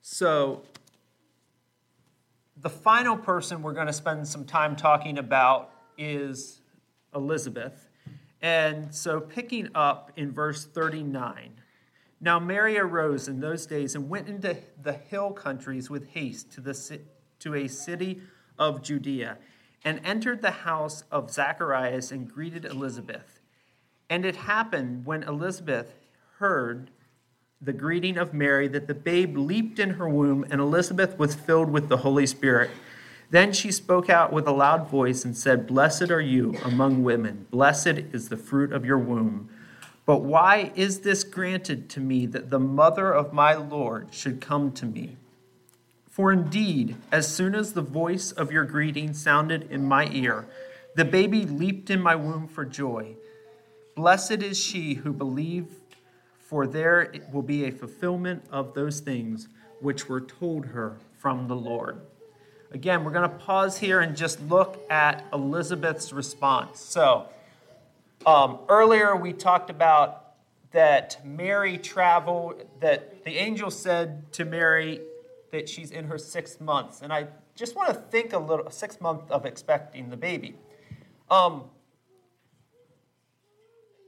So, 0.00 0.62
the 2.56 2.70
final 2.70 3.16
person 3.16 3.62
we're 3.62 3.72
going 3.72 3.86
to 3.88 3.92
spend 3.92 4.28
some 4.28 4.44
time 4.44 4.76
talking 4.76 5.18
about 5.18 5.70
is 5.98 6.60
Elizabeth. 7.14 7.88
And 8.42 8.92
so, 8.92 9.20
picking 9.20 9.68
up 9.74 10.10
in 10.16 10.32
verse 10.32 10.64
39. 10.64 11.52
Now, 12.20 12.38
Mary 12.40 12.76
arose 12.76 13.28
in 13.28 13.40
those 13.40 13.66
days 13.66 13.94
and 13.94 14.08
went 14.08 14.28
into 14.28 14.56
the 14.80 14.92
hill 14.92 15.30
countries 15.30 15.88
with 15.88 16.08
haste 16.08 16.52
to, 16.52 16.60
the, 16.60 17.00
to 17.40 17.54
a 17.54 17.68
city 17.68 18.20
of 18.58 18.82
Judea 18.82 19.38
and 19.84 20.00
entered 20.04 20.42
the 20.42 20.50
house 20.50 21.04
of 21.10 21.30
Zacharias 21.30 22.12
and 22.12 22.30
greeted 22.30 22.64
Elizabeth. 22.64 23.40
And 24.08 24.24
it 24.24 24.36
happened 24.36 25.06
when 25.06 25.22
Elizabeth 25.22 25.94
heard 26.38 26.90
the 27.60 27.72
greeting 27.72 28.18
of 28.18 28.34
Mary 28.34 28.68
that 28.68 28.88
the 28.88 28.94
babe 28.94 29.36
leaped 29.36 29.78
in 29.78 29.90
her 29.90 30.08
womb, 30.08 30.44
and 30.50 30.60
Elizabeth 30.60 31.16
was 31.18 31.34
filled 31.34 31.70
with 31.70 31.88
the 31.88 31.98
Holy 31.98 32.26
Spirit. 32.26 32.70
Then 33.32 33.54
she 33.54 33.72
spoke 33.72 34.10
out 34.10 34.30
with 34.30 34.46
a 34.46 34.52
loud 34.52 34.90
voice 34.90 35.24
and 35.24 35.34
said, 35.34 35.66
Blessed 35.66 36.10
are 36.10 36.20
you 36.20 36.54
among 36.66 37.02
women, 37.02 37.46
blessed 37.50 37.98
is 38.12 38.28
the 38.28 38.36
fruit 38.36 38.74
of 38.74 38.84
your 38.84 38.98
womb. 38.98 39.48
But 40.04 40.18
why 40.18 40.70
is 40.74 41.00
this 41.00 41.24
granted 41.24 41.88
to 41.90 42.00
me 42.00 42.26
that 42.26 42.50
the 42.50 42.58
mother 42.58 43.10
of 43.10 43.32
my 43.32 43.54
Lord 43.54 44.08
should 44.12 44.42
come 44.42 44.70
to 44.72 44.84
me? 44.84 45.16
For 46.10 46.30
indeed, 46.30 46.96
as 47.10 47.26
soon 47.26 47.54
as 47.54 47.72
the 47.72 47.80
voice 47.80 48.32
of 48.32 48.52
your 48.52 48.66
greeting 48.66 49.14
sounded 49.14 49.70
in 49.70 49.88
my 49.88 50.10
ear, 50.12 50.46
the 50.94 51.06
baby 51.06 51.46
leaped 51.46 51.88
in 51.88 52.02
my 52.02 52.14
womb 52.14 52.46
for 52.48 52.66
joy. 52.66 53.14
Blessed 53.96 54.42
is 54.42 54.62
she 54.62 54.92
who 54.92 55.12
believed, 55.14 55.96
for 56.38 56.66
there 56.66 57.10
will 57.32 57.40
be 57.40 57.64
a 57.64 57.72
fulfillment 57.72 58.44
of 58.50 58.74
those 58.74 59.00
things 59.00 59.48
which 59.80 60.06
were 60.06 60.20
told 60.20 60.66
her 60.66 60.98
from 61.16 61.48
the 61.48 61.56
Lord. 61.56 62.02
Again, 62.74 63.04
we're 63.04 63.10
going 63.10 63.28
to 63.28 63.36
pause 63.36 63.76
here 63.76 64.00
and 64.00 64.16
just 64.16 64.40
look 64.48 64.82
at 64.90 65.26
Elizabeth's 65.30 66.10
response. 66.10 66.80
So, 66.80 67.26
um, 68.24 68.60
earlier 68.66 69.14
we 69.14 69.34
talked 69.34 69.68
about 69.68 70.36
that 70.70 71.20
Mary 71.22 71.76
traveled, 71.76 72.64
that 72.80 73.24
the 73.24 73.36
angel 73.36 73.70
said 73.70 74.32
to 74.32 74.46
Mary, 74.46 75.02
that 75.50 75.68
she's 75.68 75.90
in 75.90 76.06
her 76.06 76.16
sixth 76.16 76.62
month. 76.62 77.02
And 77.02 77.12
I 77.12 77.26
just 77.54 77.76
want 77.76 77.90
to 77.90 77.94
think 77.94 78.32
a 78.32 78.38
little, 78.38 78.70
six 78.70 79.02
month 79.02 79.30
of 79.30 79.44
expecting 79.44 80.08
the 80.08 80.16
baby. 80.16 80.56
Um, 81.30 81.64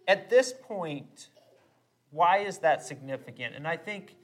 at 0.08 0.30
this 0.30 0.54
point, 0.54 1.28
why 2.10 2.38
is 2.38 2.58
that 2.58 2.82
significant? 2.82 3.56
And 3.56 3.68
I 3.68 3.76
think, 3.76 4.16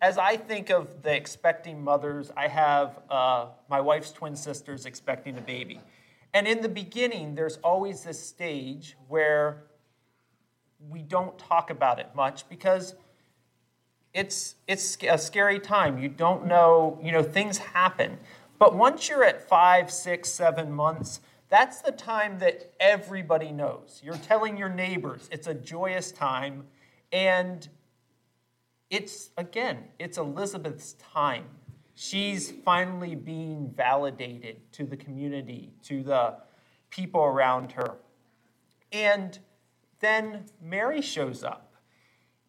as 0.00 0.18
I 0.18 0.36
think 0.36 0.70
of 0.70 1.02
the 1.02 1.14
expecting 1.14 1.82
mothers, 1.82 2.30
I 2.36 2.48
have 2.48 2.98
uh, 3.10 3.46
my 3.70 3.80
wife's 3.80 4.12
twin 4.12 4.36
sisters 4.36 4.86
expecting 4.86 5.38
a 5.38 5.40
baby. 5.40 5.80
And 6.34 6.46
in 6.48 6.62
the 6.62 6.68
beginning, 6.68 7.34
there's 7.34 7.58
always 7.58 8.02
this 8.02 8.20
stage 8.20 8.96
where 9.08 9.64
we 10.90 11.00
don't 11.02 11.38
talk 11.38 11.70
about 11.70 12.00
it 12.00 12.10
much 12.14 12.48
because 12.48 12.94
it's 14.12 14.56
it's 14.66 14.96
a 15.02 15.18
scary 15.18 15.58
time. 15.58 15.98
You 15.98 16.08
don't 16.08 16.46
know, 16.46 16.98
you 17.02 17.12
know, 17.12 17.22
things 17.22 17.58
happen. 17.58 18.18
But 18.58 18.74
once 18.76 19.08
you're 19.08 19.24
at 19.24 19.48
five, 19.48 19.90
six, 19.90 20.28
seven 20.28 20.72
months, 20.72 21.20
that's 21.48 21.82
the 21.82 21.92
time 21.92 22.38
that 22.38 22.72
everybody 22.80 23.52
knows. 23.52 24.00
You're 24.02 24.16
telling 24.16 24.56
your 24.56 24.68
neighbors. 24.68 25.28
It's 25.30 25.46
a 25.46 25.54
joyous 25.54 26.12
time. 26.12 26.64
And 27.12 27.68
it's, 28.90 29.30
again, 29.36 29.84
it's 29.98 30.18
Elizabeth's 30.18 30.94
time. 30.94 31.44
She's 31.94 32.52
finally 32.64 33.14
being 33.14 33.72
validated 33.76 34.72
to 34.72 34.84
the 34.84 34.96
community, 34.96 35.72
to 35.84 36.02
the 36.02 36.36
people 36.90 37.22
around 37.22 37.72
her. 37.72 37.96
And 38.92 39.38
then 40.00 40.46
Mary 40.60 41.00
shows 41.00 41.44
up 41.44 41.74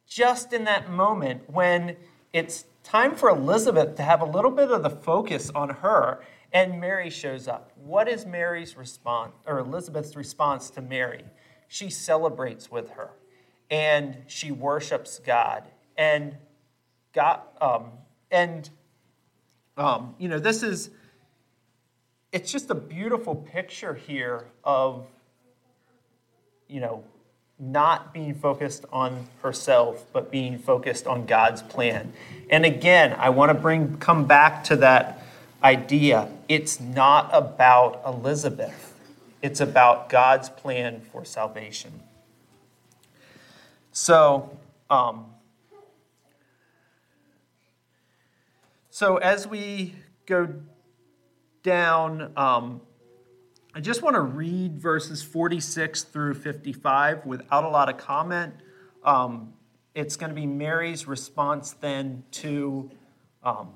just 0.07 0.53
in 0.53 0.63
that 0.65 0.89
moment 0.89 1.49
when 1.49 1.97
it's 2.33 2.65
time 2.83 3.15
for 3.15 3.29
Elizabeth 3.29 3.95
to 3.95 4.03
have 4.03 4.21
a 4.21 4.25
little 4.25 4.51
bit 4.51 4.71
of 4.71 4.83
the 4.83 4.89
focus 4.89 5.51
on 5.55 5.69
her 5.69 6.23
and 6.53 6.79
Mary 6.79 7.09
shows 7.09 7.47
up. 7.47 7.71
What 7.75 8.07
is 8.07 8.25
Mary's 8.25 8.77
response 8.77 9.35
or 9.47 9.59
Elizabeth's 9.59 10.15
response 10.15 10.69
to 10.71 10.81
Mary? 10.81 11.23
She 11.67 11.89
celebrates 11.89 12.69
with 12.69 12.91
her 12.91 13.11
and 13.69 14.17
she 14.27 14.51
worships 14.51 15.19
God 15.19 15.63
and 15.97 16.35
God 17.13 17.41
um, 17.61 17.85
and 18.31 18.69
um, 19.77 20.15
you 20.17 20.27
know 20.27 20.39
this 20.39 20.63
is 20.63 20.89
it's 22.31 22.51
just 22.51 22.69
a 22.69 22.75
beautiful 22.75 23.35
picture 23.35 23.93
here 23.93 24.45
of 24.63 25.05
you 26.67 26.79
know 26.79 27.03
not 27.57 28.13
being 28.13 28.35
focused 28.35 28.85
on 28.91 29.27
herself, 29.41 30.05
but 30.11 30.29
being 30.29 30.59
focused 30.59 31.07
on 31.07 31.25
God's 31.25 31.61
plan. 31.61 32.11
And 32.49 32.65
again, 32.65 33.15
I 33.17 33.29
want 33.29 33.49
to 33.49 33.53
bring 33.53 33.97
come 33.97 34.25
back 34.25 34.65
to 34.65 34.75
that 34.77 35.23
idea. 35.63 36.29
It's 36.49 36.79
not 36.79 37.29
about 37.31 38.01
Elizabeth. 38.05 38.93
It's 39.41 39.61
about 39.61 40.09
God's 40.09 40.49
plan 40.49 41.01
for 41.11 41.23
salvation. 41.23 42.01
So, 43.91 44.57
um, 44.89 45.25
so 48.95 49.17
as 49.17 49.45
we 49.45 49.93
go 50.25 50.47
down, 51.63 52.31
um, 52.37 52.79
I 53.73 53.81
just 53.81 54.01
want 54.01 54.13
to 54.13 54.21
read 54.21 54.79
verses 54.79 55.21
46 55.21 56.03
through 56.03 56.35
55 56.35 57.25
without 57.25 57.65
a 57.65 57.67
lot 57.67 57.89
of 57.89 57.97
comment. 57.97 58.53
Um, 59.03 59.51
it's 59.93 60.15
going 60.15 60.29
to 60.29 60.33
be 60.33 60.45
Mary's 60.45 61.07
response 61.07 61.73
then 61.73 62.23
to, 62.31 62.89
um, 63.43 63.73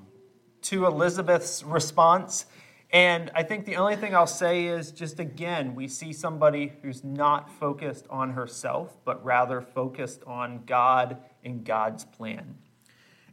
to 0.62 0.86
Elizabeth's 0.86 1.64
response. 1.64 2.46
And 2.90 3.30
I 3.34 3.42
think 3.42 3.66
the 3.66 3.76
only 3.76 3.96
thing 3.96 4.14
I'll 4.14 4.26
say 4.26 4.68
is 4.68 4.90
just 4.90 5.20
again, 5.20 5.74
we 5.74 5.86
see 5.86 6.14
somebody 6.14 6.72
who's 6.80 7.04
not 7.04 7.50
focused 7.60 8.06
on 8.08 8.30
herself, 8.30 8.96
but 9.04 9.22
rather 9.22 9.60
focused 9.60 10.22
on 10.26 10.62
God 10.64 11.18
and 11.44 11.62
God's 11.62 12.06
plan. 12.06 12.56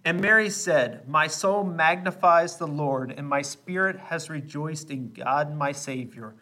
And 0.08 0.22
Mary 0.22 0.50
said, 0.50 1.08
My 1.08 1.28
soul 1.28 1.64
magnifies 1.64 2.56
the 2.58 2.68
Lord, 2.68 3.14
and 3.16 3.28
my 3.28 3.42
spirit 3.42 3.98
has 3.98 4.30
rejoiced 4.30 4.90
in 4.90 5.12
God 5.12 5.56
my 5.56 5.72
Savior 5.72 6.34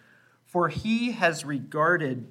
for 0.55 0.69
he 0.69 1.11
has 1.11 1.43
regarded 1.43 2.25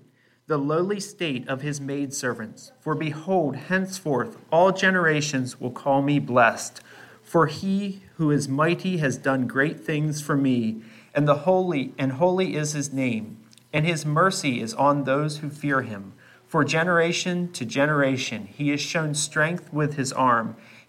the 0.47 0.57
lowly 0.57 0.99
state 0.99 1.47
of 1.47 1.61
his 1.61 1.79
maidservants. 1.79 2.73
For 2.81 2.94
behold, 2.94 3.55
henceforth 3.55 4.38
all 4.51 4.73
generations 4.73 5.61
will 5.61 5.70
call 5.70 6.01
me 6.01 6.18
blessed. 6.18 6.81
For 7.23 7.49
he 7.49 8.01
who 8.16 8.31
is 8.31 8.49
mighty 8.49 8.97
has 8.97 9.18
done 9.18 9.47
great 9.47 9.81
things 9.81 10.23
for 10.23 10.38
me, 10.38 10.81
and 11.14 11.29
the 11.29 11.40
holy 11.40 11.92
and 11.99 12.12
holy 12.12 12.57
is 12.57 12.73
his 12.73 12.94
name, 12.94 13.37
and 13.75 13.85
his 13.85 14.07
mercy 14.07 14.62
is 14.62 14.73
on 14.73 15.05
those 15.05 15.40
who 15.40 15.51
fear 15.51 15.83
him. 15.83 16.14
For 16.47 16.64
generation 16.64 17.53
to 17.53 17.66
generation 17.66 18.47
he 18.47 18.70
has 18.70 18.81
shown 18.81 19.14
strength 19.14 19.70
with 19.70 19.97
his 19.97 20.14
arm. 20.14 20.57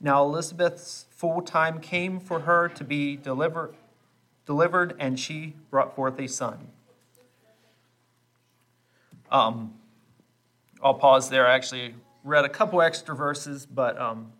Now 0.00 0.24
Elizabeth's 0.24 1.06
full 1.10 1.42
time 1.42 1.80
came 1.80 2.20
for 2.20 2.40
her 2.40 2.68
to 2.70 2.84
be 2.84 3.16
deliver, 3.16 3.74
delivered, 4.46 4.96
and 4.98 5.20
she 5.20 5.54
brought 5.70 5.94
forth 5.94 6.18
a 6.18 6.26
son. 6.26 6.68
Um, 9.30 9.74
I'll 10.82 10.94
pause 10.94 11.28
there. 11.28 11.46
I 11.46 11.54
actually 11.54 11.94
read 12.24 12.44
a 12.44 12.48
couple 12.48 12.80
extra 12.80 13.14
verses, 13.14 13.66
but 13.66 14.00
um, 14.00 14.32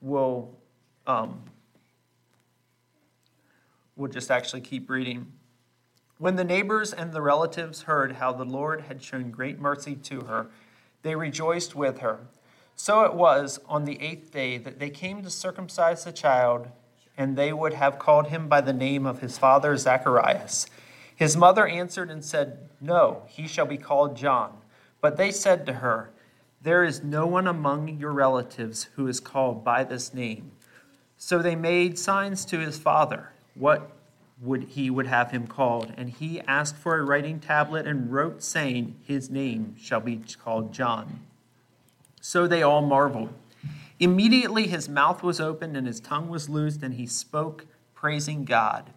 we'll, 0.00 0.50
um, 1.06 1.42
we'll 3.96 4.10
just 4.10 4.30
actually 4.30 4.60
keep 4.60 4.90
reading. 4.90 5.32
When 6.18 6.36
the 6.36 6.44
neighbors 6.44 6.92
and 6.92 7.12
the 7.12 7.22
relatives 7.22 7.82
heard 7.82 8.12
how 8.12 8.32
the 8.32 8.44
Lord 8.44 8.82
had 8.82 9.02
shown 9.02 9.30
great 9.30 9.58
mercy 9.58 9.94
to 9.94 10.22
her, 10.22 10.48
they 11.02 11.14
rejoiced 11.14 11.74
with 11.74 11.98
her. 11.98 12.20
So 12.82 13.04
it 13.04 13.14
was 13.14 13.60
on 13.68 13.84
the 13.84 14.02
eighth 14.02 14.32
day 14.32 14.58
that 14.58 14.80
they 14.80 14.90
came 14.90 15.22
to 15.22 15.30
circumcise 15.30 16.02
the 16.02 16.10
child, 16.10 16.66
and 17.16 17.36
they 17.36 17.52
would 17.52 17.74
have 17.74 18.00
called 18.00 18.26
him 18.26 18.48
by 18.48 18.60
the 18.60 18.72
name 18.72 19.06
of 19.06 19.20
his 19.20 19.38
father 19.38 19.76
Zacharias. 19.76 20.66
His 21.14 21.36
mother 21.36 21.64
answered 21.64 22.10
and 22.10 22.24
said, 22.24 22.68
No, 22.80 23.22
he 23.28 23.46
shall 23.46 23.66
be 23.66 23.76
called 23.76 24.16
John. 24.16 24.54
But 25.00 25.16
they 25.16 25.30
said 25.30 25.64
to 25.66 25.74
her, 25.74 26.10
There 26.60 26.82
is 26.82 27.04
no 27.04 27.24
one 27.24 27.46
among 27.46 27.86
your 28.00 28.10
relatives 28.10 28.88
who 28.96 29.06
is 29.06 29.20
called 29.20 29.62
by 29.62 29.84
this 29.84 30.12
name. 30.12 30.50
So 31.16 31.38
they 31.38 31.54
made 31.54 32.00
signs 32.00 32.44
to 32.46 32.58
his 32.58 32.80
father. 32.80 33.30
What 33.54 33.92
would 34.40 34.64
he 34.64 34.90
would 34.90 35.06
have 35.06 35.30
him 35.30 35.46
called, 35.46 35.92
and 35.96 36.10
he 36.10 36.40
asked 36.48 36.74
for 36.74 36.98
a 36.98 37.04
writing 37.04 37.38
tablet 37.38 37.86
and 37.86 38.12
wrote, 38.12 38.42
saying, 38.42 38.96
His 39.04 39.30
name 39.30 39.76
shall 39.78 40.00
be 40.00 40.20
called 40.42 40.74
John. 40.74 41.20
So 42.24 42.46
they 42.46 42.62
all 42.62 42.82
marveled. 42.82 43.34
Immediately 43.98 44.68
his 44.68 44.88
mouth 44.88 45.24
was 45.24 45.40
opened 45.40 45.76
and 45.76 45.88
his 45.88 45.98
tongue 45.98 46.28
was 46.28 46.48
loosed, 46.48 46.82
and 46.82 46.94
he 46.94 47.04
spoke, 47.04 47.66
praising 47.94 48.44
God. 48.44 48.90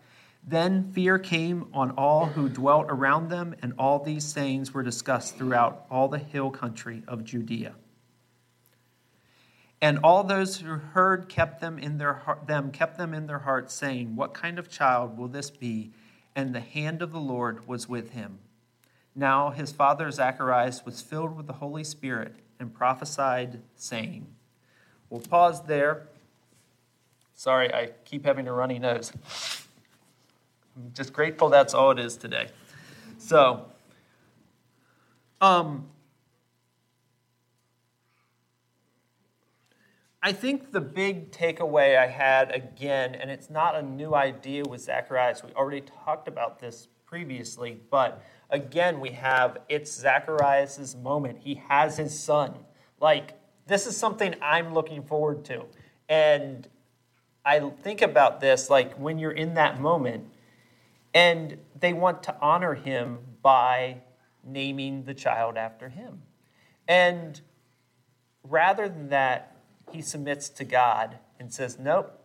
Then 0.48 0.92
fear 0.92 1.18
came 1.18 1.68
on 1.74 1.90
all 1.92 2.28
who 2.28 2.48
dwelt 2.48 2.86
around 2.88 3.30
them, 3.30 3.56
and 3.64 3.74
all 3.80 3.98
these 3.98 4.24
sayings 4.24 4.76
were 4.76 4.84
discussed 4.84 5.38
throughout 5.38 5.88
all 5.90 6.08
the 6.08 6.20
hill 6.20 6.52
country 6.52 7.02
of 7.08 7.24
Judea. 7.24 7.74
And 9.82 9.98
all 10.04 10.24
those 10.24 10.58
who 10.58 10.76
heard 10.76 11.28
kept 11.28 11.62
them 11.62 11.80
in 11.80 11.98
their 11.98 12.22
them 12.46 12.72
kept 12.72 12.96
them 12.98 13.16
in 13.16 13.26
their 13.26 13.40
hearts, 13.40 13.74
saying, 13.74 14.16
"What 14.16 14.36
kind 14.36 14.60
of 14.60 14.70
child 14.70 15.18
will 15.18 15.28
this 15.28 15.50
be?" 15.50 15.92
And 16.36 16.54
the 16.54 16.60
hand 16.60 17.02
of 17.02 17.12
the 17.12 17.20
Lord 17.20 17.68
was 17.68 17.90
with 17.90 18.12
him. 18.12 18.38
Now 19.16 19.50
his 19.50 19.72
father 19.72 20.12
Zacharias 20.12 20.86
was 20.86 21.02
filled 21.02 21.36
with 21.36 21.48
the 21.48 21.54
Holy 21.54 21.84
Spirit 21.84 22.36
and 22.60 22.74
prophesied, 22.74 23.62
saying, 23.76 24.28
"We'll 25.10 25.22
pause 25.22 25.64
there." 25.64 26.08
Sorry, 27.34 27.74
I 27.74 27.92
keep 28.06 28.26
having 28.26 28.48
a 28.48 28.54
runny 28.54 28.80
nose. 28.80 29.12
I'm 30.78 30.92
just 30.94 31.14
grateful 31.14 31.50
that's 31.50 31.74
all 31.74 31.92
it 31.92 32.00
is 32.00 32.18
today. 32.18 32.48
So, 33.18 33.66
um, 35.42 35.90
I 40.26 40.32
think 40.32 40.72
the 40.72 40.82
big 40.82 41.32
takeaway 41.32 41.98
I 41.98 42.08
had 42.08 42.52
again, 42.52 43.14
and 43.14 43.30
it's 43.30 43.50
not 43.50 43.76
a 43.76 43.82
new 43.84 44.16
idea 44.16 44.64
with 44.64 44.82
Zacharias, 44.82 45.44
we 45.44 45.52
already 45.52 45.82
talked 45.82 46.28
about 46.28 46.60
this 46.60 46.88
previously, 47.06 47.80
but 47.92 48.24
again, 48.56 49.00
we 49.00 49.12
have 49.12 49.58
it's 49.70 49.92
Zacharias' 49.92 50.96
moment. 50.96 51.40
He 51.42 51.56
has 51.68 51.98
his 51.98 52.18
son. 52.18 52.56
Like, 53.00 53.34
this 53.68 53.86
is 53.86 53.96
something 53.96 54.34
I'm 54.42 54.74
looking 54.74 55.04
forward 55.04 55.46
to. 55.46 55.66
And 56.10 56.68
I 57.44 57.60
think 57.82 58.02
about 58.02 58.40
this 58.40 58.70
like 58.70 58.96
when 58.96 59.20
you're 59.20 59.32
in 59.32 59.54
that 59.56 59.80
moment, 59.80 60.26
and 61.14 61.58
they 61.80 61.94
want 61.94 62.24
to 62.24 62.36
honor 62.42 62.74
him 62.74 63.20
by 63.42 64.02
naming 64.44 65.04
the 65.04 65.14
child 65.14 65.58
after 65.58 65.90
him. 65.90 66.22
And 66.88 67.40
rather 68.44 68.88
than 68.88 69.10
that, 69.10 69.56
he 69.92 70.02
submits 70.02 70.50
to 70.50 70.64
God 70.64 71.20
and 71.40 71.54
says, 71.54 71.78
Nope, 71.80 72.20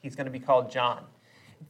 he's 0.00 0.14
going 0.14 0.26
to 0.26 0.30
be 0.32 0.38
called 0.38 0.70
John. 0.70 1.04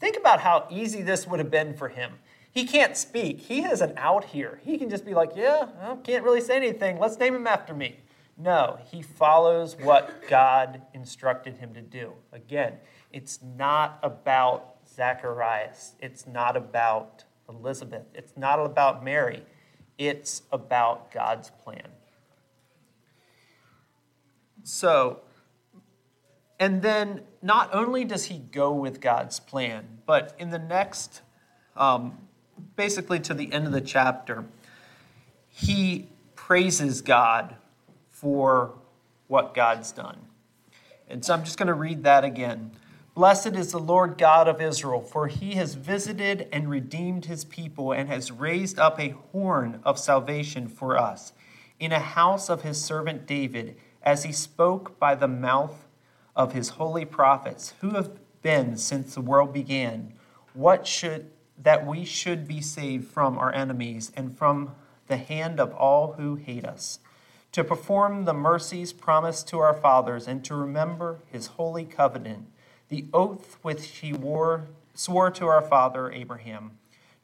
Think 0.00 0.16
about 0.16 0.40
how 0.40 0.66
easy 0.70 1.02
this 1.02 1.26
would 1.26 1.38
have 1.38 1.50
been 1.50 1.74
for 1.74 1.88
him. 1.88 2.12
He 2.54 2.64
can't 2.64 2.96
speak. 2.96 3.40
He 3.40 3.62
has 3.62 3.80
an 3.80 3.94
out 3.96 4.24
here. 4.24 4.60
He 4.62 4.78
can 4.78 4.88
just 4.88 5.04
be 5.04 5.12
like, 5.12 5.32
Yeah, 5.34 5.66
I 5.82 5.96
can't 5.96 6.24
really 6.24 6.40
say 6.40 6.56
anything. 6.56 6.98
Let's 6.98 7.18
name 7.18 7.34
him 7.34 7.48
after 7.48 7.74
me. 7.74 7.96
No, 8.36 8.78
he 8.90 9.02
follows 9.02 9.76
what 9.80 10.28
God 10.28 10.82
instructed 10.92 11.56
him 11.56 11.74
to 11.74 11.82
do. 11.82 12.12
Again, 12.32 12.74
it's 13.12 13.40
not 13.42 13.98
about 14.02 14.76
Zacharias, 14.88 15.94
it's 16.00 16.26
not 16.26 16.56
about 16.56 17.24
Elizabeth, 17.48 18.06
it's 18.14 18.36
not 18.36 18.58
about 18.58 19.04
Mary, 19.04 19.44
it's 19.98 20.42
about 20.50 21.12
God's 21.12 21.50
plan. 21.50 21.88
So, 24.64 25.20
and 26.58 26.82
then 26.82 27.22
not 27.42 27.72
only 27.72 28.04
does 28.04 28.24
he 28.24 28.38
go 28.38 28.72
with 28.72 29.00
God's 29.00 29.38
plan, 29.38 29.98
but 30.06 30.34
in 30.38 30.50
the 30.50 30.58
next, 30.58 31.22
um, 31.76 32.18
basically 32.76 33.20
to 33.20 33.34
the 33.34 33.52
end 33.52 33.66
of 33.66 33.72
the 33.72 33.80
chapter, 33.80 34.44
he 35.48 36.08
praises 36.34 37.02
God 37.02 37.56
for 38.10 38.74
what 39.28 39.54
God's 39.54 39.92
done. 39.92 40.18
And 41.08 41.24
so 41.24 41.34
I'm 41.34 41.44
just 41.44 41.58
going 41.58 41.68
to 41.68 41.74
read 41.74 42.04
that 42.04 42.24
again. 42.24 42.72
Blessed 43.14 43.54
is 43.54 43.70
the 43.70 43.78
Lord 43.78 44.18
God 44.18 44.48
of 44.48 44.60
Israel, 44.60 45.00
for 45.00 45.28
he 45.28 45.52
has 45.54 45.74
visited 45.74 46.48
and 46.52 46.68
redeemed 46.68 47.26
his 47.26 47.44
people 47.44 47.92
and 47.92 48.08
has 48.08 48.32
raised 48.32 48.78
up 48.78 48.98
a 48.98 49.14
horn 49.30 49.80
of 49.84 49.98
salvation 49.98 50.66
for 50.66 50.98
us 50.98 51.32
in 51.78 51.92
a 51.92 52.00
house 52.00 52.48
of 52.48 52.62
his 52.62 52.82
servant 52.82 53.26
David 53.26 53.76
as 54.02 54.24
he 54.24 54.32
spoke 54.32 54.98
by 54.98 55.14
the 55.14 55.28
mouth 55.28 55.86
of 56.34 56.52
his 56.52 56.70
holy 56.70 57.04
prophets, 57.04 57.74
who 57.80 57.90
have 57.90 58.10
been 58.42 58.76
since 58.76 59.14
the 59.14 59.20
world 59.20 59.52
began, 59.52 60.12
what 60.52 60.86
should 60.86 61.30
that 61.56 61.86
we 61.86 62.04
should 62.04 62.46
be 62.46 62.60
saved 62.60 63.06
from 63.06 63.38
our 63.38 63.54
enemies 63.54 64.12
and 64.16 64.36
from 64.36 64.74
the 65.06 65.16
hand 65.16 65.60
of 65.60 65.72
all 65.74 66.12
who 66.14 66.34
hate 66.34 66.64
us, 66.64 66.98
to 67.52 67.62
perform 67.62 68.24
the 68.24 68.34
mercies 68.34 68.92
promised 68.92 69.48
to 69.48 69.58
our 69.58 69.74
fathers, 69.74 70.26
and 70.26 70.44
to 70.44 70.54
remember 70.54 71.20
his 71.30 71.48
holy 71.48 71.84
covenant, 71.84 72.46
the 72.88 73.06
oath 73.12 73.58
which 73.62 73.86
he 73.86 74.12
wore, 74.12 74.66
swore 74.94 75.30
to 75.30 75.46
our 75.46 75.62
father 75.62 76.10
Abraham, 76.10 76.72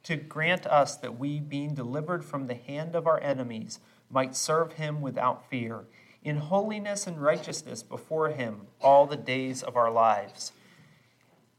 to 0.02 0.16
grant 0.16 0.66
us 0.66 0.96
that 0.96 1.18
we, 1.18 1.40
being 1.40 1.74
delivered 1.74 2.24
from 2.24 2.46
the 2.46 2.54
hand 2.54 2.94
of 2.94 3.06
our 3.06 3.20
enemies, 3.20 3.80
might 4.10 4.36
serve 4.36 4.74
him 4.74 5.00
without 5.00 5.48
fear 5.48 5.84
in 6.22 6.36
holiness 6.36 7.06
and 7.06 7.22
righteousness 7.22 7.82
before 7.82 8.28
him 8.28 8.66
all 8.80 9.06
the 9.06 9.16
days 9.16 9.62
of 9.62 9.76
our 9.76 9.90
lives. 9.90 10.52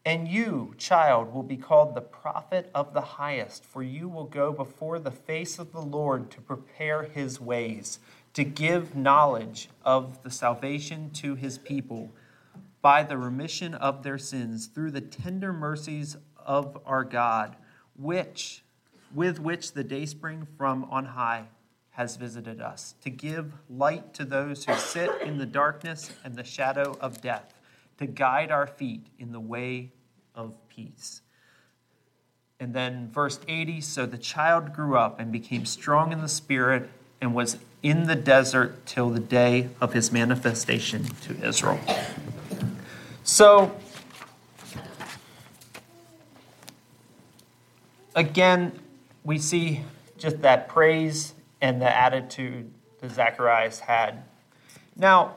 And 0.04 0.28
you, 0.28 0.74
child, 0.78 1.34
will 1.34 1.44
be 1.44 1.58
called 1.58 1.94
the 1.94 2.02
prophet 2.02 2.72
of 2.74 2.94
the 2.94 3.02
highest, 3.02 3.64
for 3.64 3.84
you 3.84 4.10
will 4.10 4.26
go 4.26 4.52
before 4.52 4.98
the 4.98 5.12
face 5.12 5.60
of 5.60 5.72
the 5.72 5.82
Lord 5.82 6.32
to 6.32 6.42
prepare 6.42 7.04
his 7.04 7.40
ways, 7.40 8.00
to 8.34 8.44
give 8.44 8.96
knowledge 8.96 9.70
of 9.86 10.24
the 10.24 10.32
salvation 10.32 11.12
to 11.12 11.36
his 11.36 11.60
people 11.60 12.12
by 12.82 13.04
the 13.04 13.18
remission 13.18 13.76
of 13.76 14.02
their 14.02 14.18
sins 14.18 14.66
through 14.66 14.90
the 14.92 15.02
tender 15.02 15.54
mercies 15.54 16.18
of 16.36 16.80
our 16.86 17.04
God, 17.04 17.56
which 17.96 18.64
with 19.14 19.40
which 19.40 19.74
the 19.74 19.84
dayspring 19.84 20.48
from 20.58 20.86
on 20.86 21.06
high 21.06 21.45
has 21.91 22.16
visited 22.16 22.62
us, 22.62 22.95
to 23.02 23.10
give 23.10 23.54
light 23.70 24.14
to 24.14 24.24
those 24.24 24.66
who 24.66 24.74
sit 24.76 25.12
in 25.22 25.38
the 25.38 25.45
darkness 25.45 26.12
and 26.24 26.36
the 26.36 26.43
shadow 26.43 26.97
of 27.02 27.22
death, 27.22 27.54
to 28.02 28.08
guide 28.08 28.49
our 28.49 28.66
feet 28.66 29.06
in 29.20 29.32
the 29.32 29.39
way 29.39 29.91
of 30.34 30.56
peace. 30.70 31.22
And 32.60 32.74
then 32.74 33.12
verse 33.12 33.39
80 33.47 33.82
so 33.82 34.08
the 34.08 34.18
child 34.18 34.74
grew 34.74 34.97
up 34.97 35.20
and 35.20 35.32
became 35.32 35.66
strong 35.66 36.12
in 36.12 36.20
the 36.22 36.28
spirit 36.28 36.89
and 37.22 37.36
was 37.36 37.60
in 37.84 38.08
the 38.08 38.16
desert 38.16 38.88
till 38.88 39.12
the 39.12 39.20
day 39.20 39.70
of 39.80 39.93
his 39.93 40.12
manifestation 40.12 41.06
to 41.22 41.47
Israel. 41.47 41.80
So, 43.24 43.76
again, 48.16 48.80
we 49.24 49.38
see 49.38 49.82
just 50.18 50.41
that 50.41 50.68
praise 50.68 51.36
and 51.62 51.80
the 51.80 51.95
attitude 51.95 52.72
that 52.99 53.12
Zacharias 53.12 53.80
had. 53.82 54.24
Now, 54.95 55.36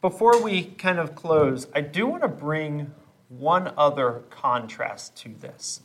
before 0.00 0.40
we 0.42 0.64
kind 0.64 0.98
of 0.98 1.14
close, 1.14 1.66
I 1.74 1.80
do 1.80 2.06
want 2.06 2.22
to 2.22 2.28
bring 2.28 2.92
one 3.28 3.72
other 3.76 4.24
contrast 4.30 5.16
to 5.18 5.34
this. 5.40 5.82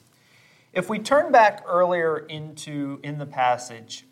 If 0.71 0.89
we 0.89 0.99
turn 0.99 1.31
back 1.31 1.63
earlier 1.67 2.17
into 2.17 2.99
in 3.03 3.17
the 3.17 3.25
passage, 3.25 4.05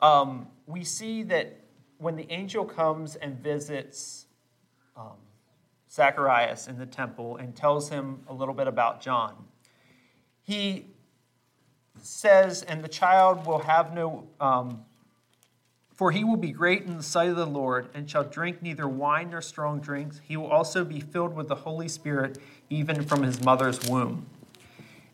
um, 0.00 0.48
we 0.66 0.84
see 0.84 1.22
that 1.24 1.60
when 1.98 2.16
the 2.16 2.30
angel 2.30 2.64
comes 2.64 3.16
and 3.16 3.38
visits 3.38 4.26
um, 4.96 5.16
Zacharias 5.90 6.66
in 6.66 6.78
the 6.78 6.86
temple 6.86 7.36
and 7.36 7.54
tells 7.54 7.88
him 7.88 8.20
a 8.28 8.34
little 8.34 8.54
bit 8.54 8.66
about 8.66 9.00
John, 9.00 9.44
he 10.42 10.86
says, 12.00 12.62
And 12.62 12.82
the 12.82 12.88
child 12.88 13.46
will 13.46 13.60
have 13.60 13.94
no, 13.94 14.26
um, 14.40 14.84
for 16.02 16.10
he 16.10 16.24
will 16.24 16.36
be 16.36 16.50
great 16.50 16.82
in 16.82 16.96
the 16.96 17.02
sight 17.04 17.28
of 17.28 17.36
the 17.36 17.46
Lord, 17.46 17.88
and 17.94 18.10
shall 18.10 18.24
drink 18.24 18.60
neither 18.60 18.88
wine 18.88 19.30
nor 19.30 19.40
strong 19.40 19.78
drinks. 19.78 20.20
He 20.24 20.36
will 20.36 20.48
also 20.48 20.84
be 20.84 20.98
filled 20.98 21.36
with 21.36 21.46
the 21.46 21.54
Holy 21.54 21.86
Spirit, 21.86 22.38
even 22.70 23.04
from 23.04 23.22
his 23.22 23.40
mother's 23.44 23.88
womb. 23.88 24.26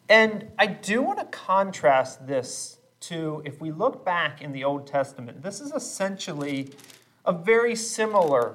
And 0.09 0.47
I 0.59 0.67
do 0.67 1.03
want 1.03 1.19
to 1.19 1.27
contrast 1.27 2.27
this 2.27 2.79
to, 3.01 3.43
if 3.45 3.61
we 3.61 3.71
look 3.71 4.03
back 4.03 4.41
in 4.41 4.53
the 4.53 4.65
Old 4.65 4.87
Testament, 4.87 5.43
this 5.43 5.61
is 5.61 5.73
essentially 5.73 6.71
a 7.27 7.35
very 7.35 7.77
similar 7.77 8.55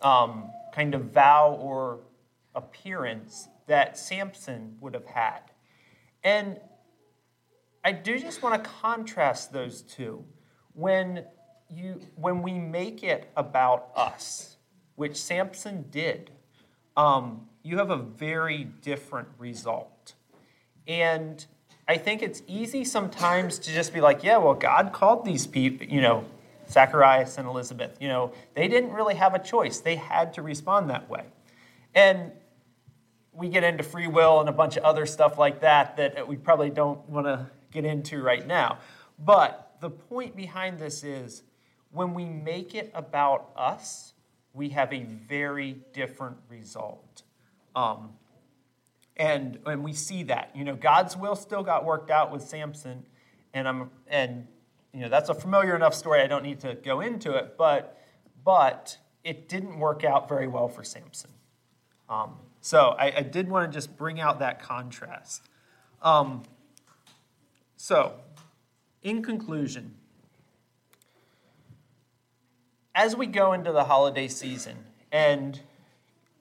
um, 0.00 0.50
kind 0.72 0.94
of 0.94 1.06
vow 1.06 1.58
or 1.60 1.98
appearance 2.54 3.48
that 3.66 3.98
Samson 3.98 4.76
would 4.80 4.94
have 4.94 5.06
had. 5.06 5.40
And 6.22 6.60
I 7.82 7.90
do 7.90 8.16
just 8.16 8.44
want 8.44 8.62
to 8.62 8.70
contrast 8.70 9.52
those 9.52 9.82
two. 9.82 10.24
When, 10.76 11.24
you, 11.74 12.00
when 12.16 12.42
we 12.42 12.52
make 12.52 13.02
it 13.02 13.30
about 13.36 13.90
us, 13.96 14.56
which 14.96 15.16
Samson 15.16 15.86
did, 15.90 16.30
um, 16.96 17.48
you 17.62 17.78
have 17.78 17.90
a 17.90 17.96
very 17.96 18.64
different 18.64 19.28
result. 19.38 20.14
And 20.86 21.44
I 21.88 21.96
think 21.96 22.22
it's 22.22 22.42
easy 22.46 22.84
sometimes 22.84 23.58
to 23.60 23.72
just 23.72 23.92
be 23.92 24.00
like, 24.00 24.22
yeah, 24.22 24.36
well, 24.36 24.54
God 24.54 24.92
called 24.92 25.24
these 25.24 25.46
people, 25.46 25.86
you 25.86 26.00
know, 26.00 26.24
Zacharias 26.70 27.38
and 27.38 27.46
Elizabeth, 27.46 27.96
you 28.00 28.08
know, 28.08 28.32
they 28.54 28.68
didn't 28.68 28.92
really 28.92 29.14
have 29.14 29.34
a 29.34 29.38
choice. 29.38 29.80
They 29.80 29.96
had 29.96 30.32
to 30.34 30.42
respond 30.42 30.88
that 30.90 31.08
way. 31.10 31.24
And 31.94 32.32
we 33.32 33.48
get 33.48 33.64
into 33.64 33.82
free 33.82 34.06
will 34.06 34.40
and 34.40 34.48
a 34.48 34.52
bunch 34.52 34.76
of 34.76 34.84
other 34.84 35.06
stuff 35.06 35.38
like 35.38 35.60
that 35.60 35.96
that 35.96 36.26
we 36.26 36.36
probably 36.36 36.70
don't 36.70 37.06
want 37.08 37.26
to 37.26 37.46
get 37.72 37.84
into 37.84 38.22
right 38.22 38.46
now. 38.46 38.78
But 39.18 39.76
the 39.80 39.90
point 39.90 40.36
behind 40.36 40.78
this 40.78 41.04
is 41.04 41.42
when 41.94 42.12
we 42.12 42.24
make 42.24 42.74
it 42.74 42.90
about 42.94 43.50
us, 43.56 44.12
we 44.52 44.70
have 44.70 44.92
a 44.92 45.04
very 45.04 45.78
different 45.92 46.36
result. 46.48 47.22
Um, 47.74 48.10
and, 49.16 49.58
and 49.64 49.84
we 49.84 49.92
see 49.92 50.24
that. 50.24 50.50
You 50.54 50.64
know, 50.64 50.74
God's 50.74 51.16
will 51.16 51.36
still 51.36 51.62
got 51.62 51.84
worked 51.84 52.10
out 52.10 52.32
with 52.32 52.42
Samson, 52.42 53.06
and 53.52 53.68
I'm 53.68 53.90
and 54.08 54.46
you 54.92 55.00
know 55.00 55.08
that's 55.08 55.28
a 55.28 55.34
familiar 55.34 55.76
enough 55.76 55.94
story. 55.94 56.20
I 56.20 56.26
don't 56.26 56.42
need 56.42 56.60
to 56.60 56.74
go 56.74 57.00
into 57.00 57.34
it, 57.34 57.56
but 57.56 58.00
but 58.44 58.98
it 59.22 59.48
didn't 59.48 59.78
work 59.78 60.04
out 60.04 60.28
very 60.28 60.48
well 60.48 60.68
for 60.68 60.82
Samson. 60.82 61.30
Um, 62.08 62.34
so 62.60 62.94
I, 62.98 63.18
I, 63.18 63.22
did 63.22 63.48
want 63.48 63.70
to 63.70 63.74
just 63.74 63.96
bring 63.96 64.20
out 64.20 64.40
that 64.40 64.60
contrast. 64.60 65.42
Um, 66.02 66.42
so, 67.76 68.14
in 69.02 69.22
conclusion, 69.22 69.94
as 72.94 73.16
we 73.16 73.26
go 73.26 73.52
into 73.52 73.72
the 73.72 73.84
holiday 73.84 74.28
season 74.28 74.76
and 75.10 75.60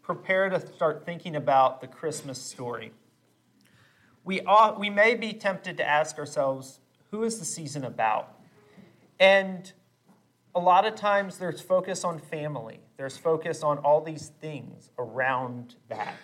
prepare 0.02 0.50
to 0.50 0.60
start 0.60 1.06
thinking 1.06 1.36
about 1.36 1.82
the 1.82 1.88
Christmas 1.88 2.40
story, 2.40 2.92
we, 4.24 4.42
ought, 4.42 4.80
we 4.80 4.90
may 4.90 5.16
be 5.16 5.34
tempted 5.34 5.78
to 5.78 5.88
ask 5.88 6.18
ourselves, 6.18 6.80
who 7.12 7.24
is 7.24 7.40
the 7.40 7.46
season 7.46 7.84
about? 7.84 8.38
And 9.20 9.72
a 10.56 10.60
lot 10.60 10.86
of 10.86 10.96
times 10.96 11.38
there's 11.38 11.62
focus 11.62 12.04
on 12.04 12.20
family, 12.20 12.80
there's 12.98 13.18
focus 13.18 13.64
on 13.64 13.80
all 13.80 14.02
these 14.02 14.32
things 14.40 14.92
around 15.00 15.76
that, 15.90 16.16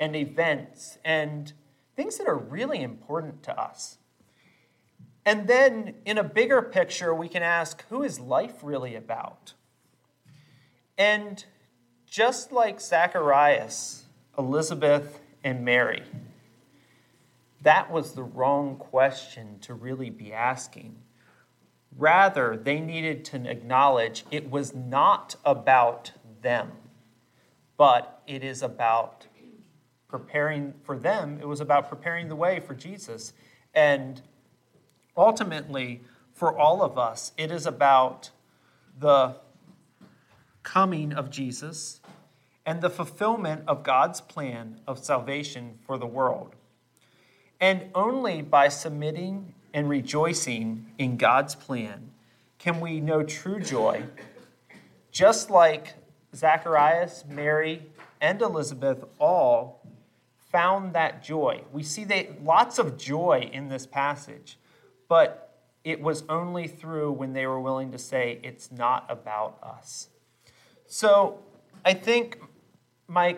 and 0.00 0.16
events, 0.16 0.98
and 1.04 1.52
things 1.94 2.18
that 2.18 2.26
are 2.26 2.36
really 2.36 2.82
important 2.82 3.42
to 3.44 3.58
us. 3.58 3.98
And 5.24 5.48
then 5.48 5.94
in 6.04 6.18
a 6.18 6.24
bigger 6.24 6.62
picture, 6.62 7.14
we 7.14 7.28
can 7.28 7.42
ask, 7.42 7.84
who 7.88 8.02
is 8.02 8.20
life 8.20 8.56
really 8.62 8.94
about? 8.94 9.54
And 10.98 11.44
just 12.06 12.52
like 12.52 12.80
Zacharias, 12.80 14.04
Elizabeth, 14.38 15.20
and 15.44 15.64
Mary, 15.64 16.02
that 17.62 17.90
was 17.90 18.12
the 18.12 18.22
wrong 18.22 18.76
question 18.76 19.58
to 19.60 19.74
really 19.74 20.10
be 20.10 20.32
asking. 20.32 20.96
Rather, 21.96 22.56
they 22.56 22.80
needed 22.80 23.24
to 23.26 23.50
acknowledge 23.50 24.24
it 24.30 24.50
was 24.50 24.74
not 24.74 25.36
about 25.44 26.12
them, 26.42 26.72
but 27.76 28.22
it 28.26 28.44
is 28.44 28.62
about 28.62 29.26
preparing 30.08 30.74
for 30.84 30.96
them. 30.96 31.38
It 31.40 31.48
was 31.48 31.60
about 31.60 31.88
preparing 31.88 32.28
the 32.28 32.36
way 32.36 32.60
for 32.60 32.74
Jesus. 32.74 33.32
And 33.74 34.22
ultimately, 35.16 36.02
for 36.32 36.56
all 36.56 36.82
of 36.82 36.98
us, 36.98 37.32
it 37.36 37.50
is 37.50 37.66
about 37.66 38.30
the 38.98 39.36
coming 40.66 41.12
of 41.12 41.30
Jesus 41.30 42.00
and 42.66 42.82
the 42.82 42.90
fulfillment 42.90 43.62
of 43.68 43.84
God's 43.84 44.20
plan 44.20 44.80
of 44.84 44.98
salvation 44.98 45.78
for 45.86 45.96
the 45.96 46.06
world. 46.06 46.56
And 47.60 47.84
only 47.94 48.42
by 48.42 48.68
submitting 48.68 49.54
and 49.72 49.88
rejoicing 49.88 50.86
in 50.98 51.16
God's 51.16 51.54
plan 51.54 52.10
can 52.58 52.80
we 52.80 52.98
know 52.98 53.22
true 53.22 53.60
joy, 53.60 54.06
just 55.12 55.50
like 55.50 55.94
Zacharias, 56.34 57.24
Mary, 57.28 57.86
and 58.20 58.42
Elizabeth 58.42 59.04
all 59.20 59.86
found 60.50 60.94
that 60.94 61.22
joy. 61.22 61.62
We 61.72 61.84
see 61.84 62.02
that 62.06 62.42
lots 62.42 62.80
of 62.80 62.98
joy 62.98 63.48
in 63.52 63.68
this 63.68 63.86
passage, 63.86 64.58
but 65.08 65.60
it 65.84 66.00
was 66.00 66.24
only 66.28 66.66
through 66.66 67.12
when 67.12 67.34
they 67.34 67.46
were 67.46 67.60
willing 67.60 67.92
to 67.92 67.98
say, 67.98 68.40
It's 68.42 68.72
not 68.72 69.06
about 69.08 69.58
us. 69.62 70.08
So 70.86 71.40
I 71.84 71.94
think 71.94 72.40
my 73.08 73.36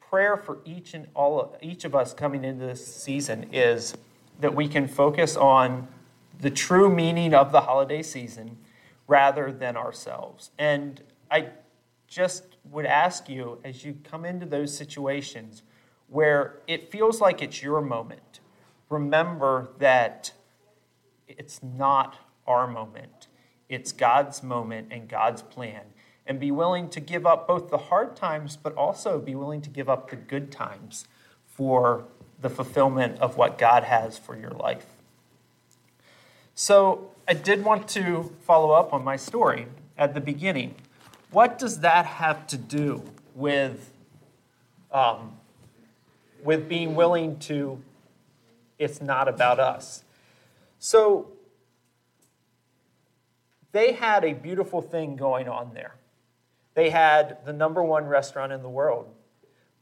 prayer 0.00 0.36
for 0.36 0.58
each 0.64 0.94
and 0.94 1.06
all 1.14 1.40
of, 1.40 1.56
each 1.62 1.84
of 1.84 1.94
us 1.94 2.12
coming 2.12 2.44
into 2.44 2.66
this 2.66 2.86
season 2.86 3.48
is 3.52 3.96
that 4.40 4.54
we 4.54 4.68
can 4.68 4.86
focus 4.86 5.36
on 5.36 5.88
the 6.40 6.50
true 6.50 6.94
meaning 6.94 7.34
of 7.34 7.52
the 7.52 7.62
holiday 7.62 8.02
season 8.02 8.58
rather 9.08 9.50
than 9.50 9.76
ourselves. 9.76 10.50
And 10.58 11.02
I 11.30 11.48
just 12.06 12.44
would 12.70 12.86
ask 12.86 13.28
you 13.28 13.58
as 13.64 13.84
you 13.84 13.96
come 14.04 14.24
into 14.24 14.46
those 14.46 14.76
situations 14.76 15.62
where 16.08 16.60
it 16.66 16.90
feels 16.90 17.20
like 17.20 17.42
it's 17.42 17.62
your 17.62 17.80
moment, 17.80 18.40
remember 18.90 19.70
that 19.78 20.32
it's 21.26 21.62
not 21.62 22.16
our 22.46 22.68
moment, 22.68 23.26
it's 23.68 23.90
God's 23.90 24.42
moment 24.42 24.88
and 24.92 25.08
God's 25.08 25.42
plan 25.42 25.82
and 26.26 26.40
be 26.40 26.50
willing 26.50 26.88
to 26.90 27.00
give 27.00 27.26
up 27.26 27.46
both 27.46 27.70
the 27.70 27.78
hard 27.78 28.16
times, 28.16 28.56
but 28.56 28.74
also 28.74 29.18
be 29.18 29.34
willing 29.34 29.60
to 29.62 29.70
give 29.70 29.88
up 29.88 30.10
the 30.10 30.16
good 30.16 30.50
times 30.50 31.06
for 31.46 32.04
the 32.40 32.50
fulfillment 32.50 33.18
of 33.20 33.36
what 33.36 33.58
God 33.58 33.84
has 33.84 34.18
for 34.18 34.36
your 34.36 34.50
life. 34.50 34.86
So, 36.54 37.10
I 37.28 37.34
did 37.34 37.64
want 37.64 37.88
to 37.88 38.32
follow 38.42 38.70
up 38.70 38.92
on 38.92 39.02
my 39.02 39.16
story 39.16 39.66
at 39.98 40.14
the 40.14 40.20
beginning. 40.20 40.76
What 41.30 41.58
does 41.58 41.80
that 41.80 42.06
have 42.06 42.46
to 42.48 42.56
do 42.56 43.02
with, 43.34 43.90
um, 44.92 45.32
with 46.42 46.68
being 46.68 46.94
willing 46.94 47.38
to, 47.40 47.82
it's 48.78 49.00
not 49.00 49.28
about 49.28 49.58
us? 49.58 50.04
So, 50.78 51.28
they 53.72 53.92
had 53.92 54.24
a 54.24 54.32
beautiful 54.32 54.80
thing 54.80 55.16
going 55.16 55.48
on 55.48 55.74
there. 55.74 55.96
They 56.76 56.90
had 56.90 57.38
the 57.46 57.54
number 57.54 57.82
one 57.82 58.04
restaurant 58.04 58.52
in 58.52 58.62
the 58.62 58.68
world, 58.68 59.08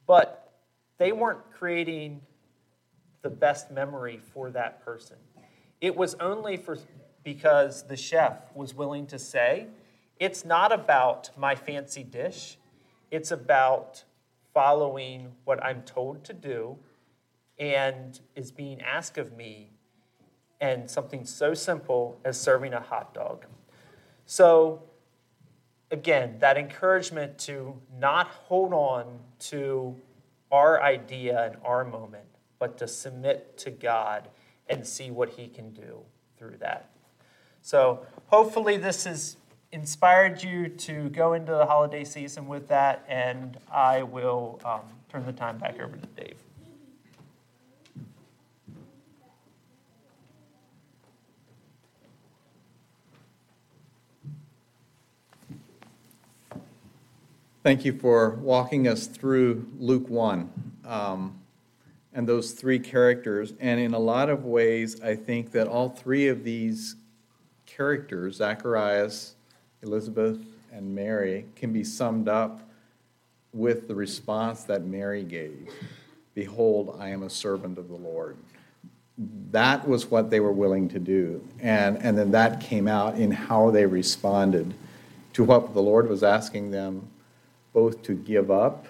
but 0.06 0.52
they 0.96 1.10
weren't 1.10 1.40
creating 1.50 2.20
the 3.22 3.30
best 3.30 3.72
memory 3.72 4.20
for 4.32 4.50
that 4.52 4.84
person. 4.84 5.16
It 5.80 5.96
was 5.96 6.14
only 6.14 6.56
for 6.56 6.78
because 7.24 7.82
the 7.88 7.96
chef 7.96 8.54
was 8.54 8.74
willing 8.74 9.08
to 9.08 9.18
say, 9.18 9.66
it's 10.20 10.44
not 10.44 10.70
about 10.70 11.36
my 11.36 11.56
fancy 11.56 12.04
dish, 12.04 12.58
it's 13.10 13.32
about 13.32 14.04
following 14.52 15.32
what 15.44 15.60
I'm 15.64 15.82
told 15.82 16.22
to 16.24 16.32
do 16.32 16.78
and 17.58 18.20
is 18.36 18.52
being 18.52 18.80
asked 18.80 19.18
of 19.18 19.36
me, 19.36 19.72
and 20.60 20.88
something 20.88 21.24
so 21.24 21.54
simple 21.54 22.20
as 22.24 22.40
serving 22.40 22.72
a 22.72 22.80
hot 22.80 23.12
dog. 23.14 23.46
So 24.26 24.82
again, 25.94 26.36
that 26.40 26.58
encouragement 26.58 27.38
to 27.38 27.80
not 27.98 28.26
hold 28.26 28.72
on 28.72 29.20
to 29.38 29.94
our 30.50 30.82
idea 30.82 31.46
and 31.46 31.56
our 31.64 31.84
moment, 31.84 32.24
but 32.58 32.76
to 32.78 32.88
submit 32.88 33.56
to 33.58 33.70
God 33.70 34.28
and 34.68 34.84
see 34.86 35.10
what 35.10 35.30
He 35.30 35.46
can 35.46 35.72
do 35.72 36.00
through 36.36 36.56
that. 36.58 36.90
So, 37.62 38.04
hopefully, 38.26 38.76
this 38.76 39.04
has 39.04 39.36
inspired 39.70 40.42
you 40.42 40.68
to 40.68 41.08
go 41.10 41.32
into 41.32 41.52
the 41.52 41.64
holiday 41.64 42.04
season 42.04 42.48
with 42.48 42.68
that, 42.68 43.04
and 43.08 43.56
I 43.72 44.02
will 44.02 44.60
um, 44.64 44.82
turn 45.08 45.24
the 45.24 45.32
time 45.32 45.58
back 45.58 45.80
over 45.80 45.96
to 45.96 46.06
Dave. 46.22 46.43
Thank 57.64 57.86
you 57.86 57.94
for 57.94 58.32
walking 58.42 58.86
us 58.86 59.06
through 59.06 59.66
Luke 59.78 60.10
1 60.10 60.52
um, 60.84 61.40
and 62.12 62.28
those 62.28 62.52
three 62.52 62.78
characters. 62.78 63.54
And 63.58 63.80
in 63.80 63.94
a 63.94 63.98
lot 63.98 64.28
of 64.28 64.44
ways, 64.44 65.00
I 65.00 65.16
think 65.16 65.50
that 65.52 65.66
all 65.66 65.88
three 65.88 66.28
of 66.28 66.44
these 66.44 66.96
characters, 67.64 68.36
Zacharias, 68.36 69.36
Elizabeth, 69.80 70.40
and 70.74 70.94
Mary, 70.94 71.46
can 71.56 71.72
be 71.72 71.82
summed 71.82 72.28
up 72.28 72.60
with 73.54 73.88
the 73.88 73.94
response 73.94 74.64
that 74.64 74.84
Mary 74.84 75.22
gave 75.24 75.70
Behold, 76.34 76.94
I 77.00 77.08
am 77.08 77.22
a 77.22 77.30
servant 77.30 77.78
of 77.78 77.88
the 77.88 77.96
Lord. 77.96 78.36
That 79.52 79.88
was 79.88 80.10
what 80.10 80.28
they 80.28 80.40
were 80.40 80.52
willing 80.52 80.86
to 80.90 80.98
do. 80.98 81.42
And, 81.60 81.96
and 82.02 82.18
then 82.18 82.30
that 82.32 82.60
came 82.60 82.88
out 82.88 83.14
in 83.14 83.30
how 83.30 83.70
they 83.70 83.86
responded 83.86 84.74
to 85.32 85.44
what 85.44 85.72
the 85.72 85.80
Lord 85.80 86.10
was 86.10 86.22
asking 86.22 86.70
them 86.70 87.08
both 87.74 88.02
to 88.04 88.14
give 88.14 88.50
up 88.50 88.86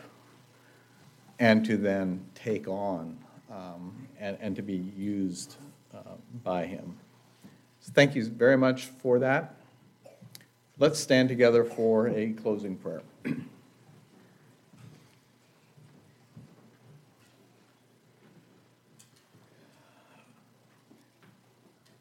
and 1.41 1.64
to 1.64 1.76
then 1.76 2.24
take 2.35 2.68
on 2.68 3.18
um, 3.51 4.07
and, 4.20 4.39
and 4.41 4.55
to 4.55 4.62
be 4.62 4.76
used 4.97 5.57
uh, 5.93 5.99
by 6.45 6.66
Him. 6.66 6.97
So 7.80 7.91
thank 7.93 8.14
you 8.14 8.24
very 8.26 8.57
much 8.57 8.85
for 8.85 9.18
that. 9.18 9.57
Let's 10.78 11.01
stand 11.01 11.28
together 11.28 11.64
for 11.64 12.09
a 12.09 12.32
closing 12.32 12.76
prayer. 12.76 13.03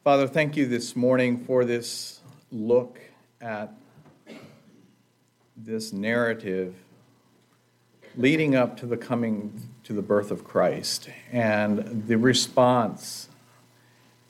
Father, 0.02 0.28
thank 0.28 0.54
you 0.54 0.66
this 0.66 0.94
morning 0.94 1.42
for 1.46 1.64
this 1.64 2.20
look 2.52 3.00
at 3.40 3.72
this 5.64 5.94
narrative 5.94 6.74
leading 8.16 8.54
up 8.54 8.76
to 8.76 8.86
the 8.86 8.98
coming 8.98 9.70
to 9.82 9.94
the 9.94 10.02
birth 10.02 10.30
of 10.30 10.44
Christ 10.44 11.08
and 11.32 12.06
the 12.06 12.18
response 12.18 13.28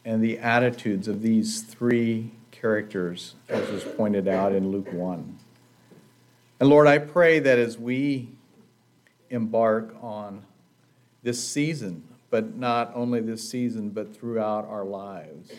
and 0.05 0.23
the 0.23 0.39
attitudes 0.39 1.09
of 1.09 1.23
these 1.23 1.63
three 1.63 2.31
characters, 2.53 3.35
as 3.49 3.69
was 3.69 3.83
pointed 3.83 4.29
out 4.29 4.53
in 4.53 4.71
Luke 4.71 4.93
1. 4.93 5.39
And 6.61 6.69
Lord, 6.69 6.87
I 6.87 6.99
pray 6.99 7.41
that 7.41 7.59
as 7.59 7.77
we 7.79 8.29
embark 9.29 9.97
on 10.01 10.45
this 11.25 11.43
season, 11.43 12.05
but 12.31 12.55
not 12.55 12.93
only 12.95 13.21
this 13.21 13.49
season, 13.49 13.91
but 13.91 14.17
throughout 14.17 14.69
our 14.69 14.85
lives, 14.85 15.51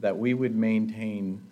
that 0.00 0.18
we 0.18 0.34
would 0.34 0.56
maintain 0.56 1.42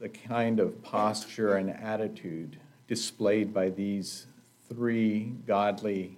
the 0.00 0.08
kind 0.08 0.60
of 0.60 0.82
posture 0.82 1.56
and 1.56 1.70
attitude 1.70 2.56
displayed 2.88 3.52
by 3.52 3.68
these 3.68 4.26
three 4.68 5.32
godly 5.46 6.16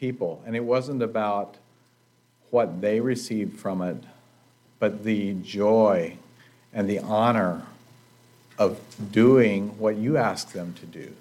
people. 0.00 0.42
And 0.46 0.56
it 0.56 0.64
wasn't 0.64 1.02
about 1.02 1.56
what 2.50 2.80
they 2.80 3.00
received 3.00 3.60
from 3.60 3.82
it, 3.82 4.02
but 4.78 5.04
the 5.04 5.34
joy 5.34 6.16
and 6.72 6.88
the 6.88 7.00
honor 7.00 7.66
of 8.58 8.80
doing 9.12 9.78
what 9.78 9.96
you 9.96 10.16
asked 10.16 10.54
them 10.54 10.72
to 10.80 10.86
do. 10.86 11.12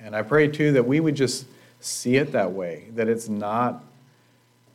And 0.00 0.16
I 0.16 0.22
pray 0.22 0.48
too 0.48 0.72
that 0.72 0.86
we 0.86 0.98
would 0.98 1.14
just 1.14 1.46
see 1.78 2.16
it 2.16 2.32
that 2.32 2.50
way, 2.50 2.86
that 2.96 3.08
it's 3.08 3.28
not 3.28 3.84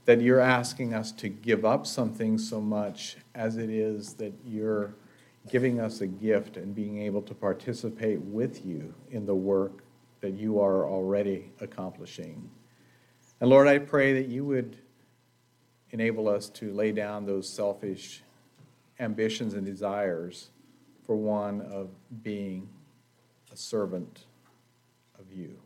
that 0.05 0.21
you're 0.21 0.39
asking 0.39 0.93
us 0.93 1.11
to 1.11 1.27
give 1.27 1.65
up 1.65 1.85
something 1.85 2.37
so 2.37 2.61
much 2.61 3.17
as 3.33 3.57
it 3.57 3.69
is 3.69 4.13
that 4.13 4.31
you're 4.47 4.93
giving 5.49 5.79
us 5.79 6.01
a 6.01 6.07
gift 6.07 6.57
and 6.57 6.73
being 6.73 7.01
able 7.01 7.21
to 7.21 7.33
participate 7.33 8.19
with 8.21 8.65
you 8.65 8.93
in 9.11 9.25
the 9.25 9.35
work 9.35 9.83
that 10.21 10.33
you 10.33 10.59
are 10.59 10.87
already 10.87 11.51
accomplishing. 11.61 12.49
And 13.39 13.49
Lord, 13.49 13.67
I 13.67 13.79
pray 13.79 14.13
that 14.13 14.27
you 14.27 14.45
would 14.45 14.77
enable 15.91 16.27
us 16.27 16.49
to 16.49 16.73
lay 16.73 16.91
down 16.91 17.25
those 17.25 17.47
selfish 17.47 18.23
ambitions 18.99 19.53
and 19.53 19.65
desires 19.65 20.49
for 21.05 21.15
one 21.15 21.61
of 21.61 21.89
being 22.23 22.67
a 23.51 23.57
servant 23.57 24.25
of 25.19 25.31
you. 25.31 25.59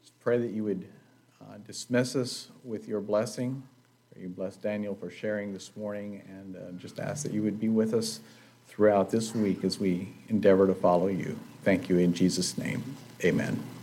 Just 0.00 0.18
pray 0.20 0.38
that 0.38 0.50
you 0.50 0.64
would 0.64 0.88
uh, 1.40 1.58
dismiss 1.64 2.16
us 2.16 2.50
with 2.64 2.88
your 2.88 3.00
blessing. 3.00 3.62
You 4.20 4.28
bless 4.28 4.56
Daniel 4.56 4.94
for 4.94 5.10
sharing 5.10 5.52
this 5.52 5.70
morning, 5.76 6.22
and 6.28 6.56
uh, 6.56 6.72
just 6.72 6.98
ask 6.98 7.22
that 7.22 7.32
you 7.32 7.42
would 7.42 7.60
be 7.60 7.68
with 7.68 7.94
us 7.94 8.20
throughout 8.66 9.10
this 9.10 9.34
week 9.34 9.62
as 9.64 9.78
we 9.78 10.12
endeavor 10.28 10.66
to 10.66 10.74
follow 10.74 11.06
you. 11.06 11.38
Thank 11.62 11.88
you 11.88 11.98
in 11.98 12.12
Jesus' 12.14 12.58
name. 12.58 12.96
Amen. 13.24 13.77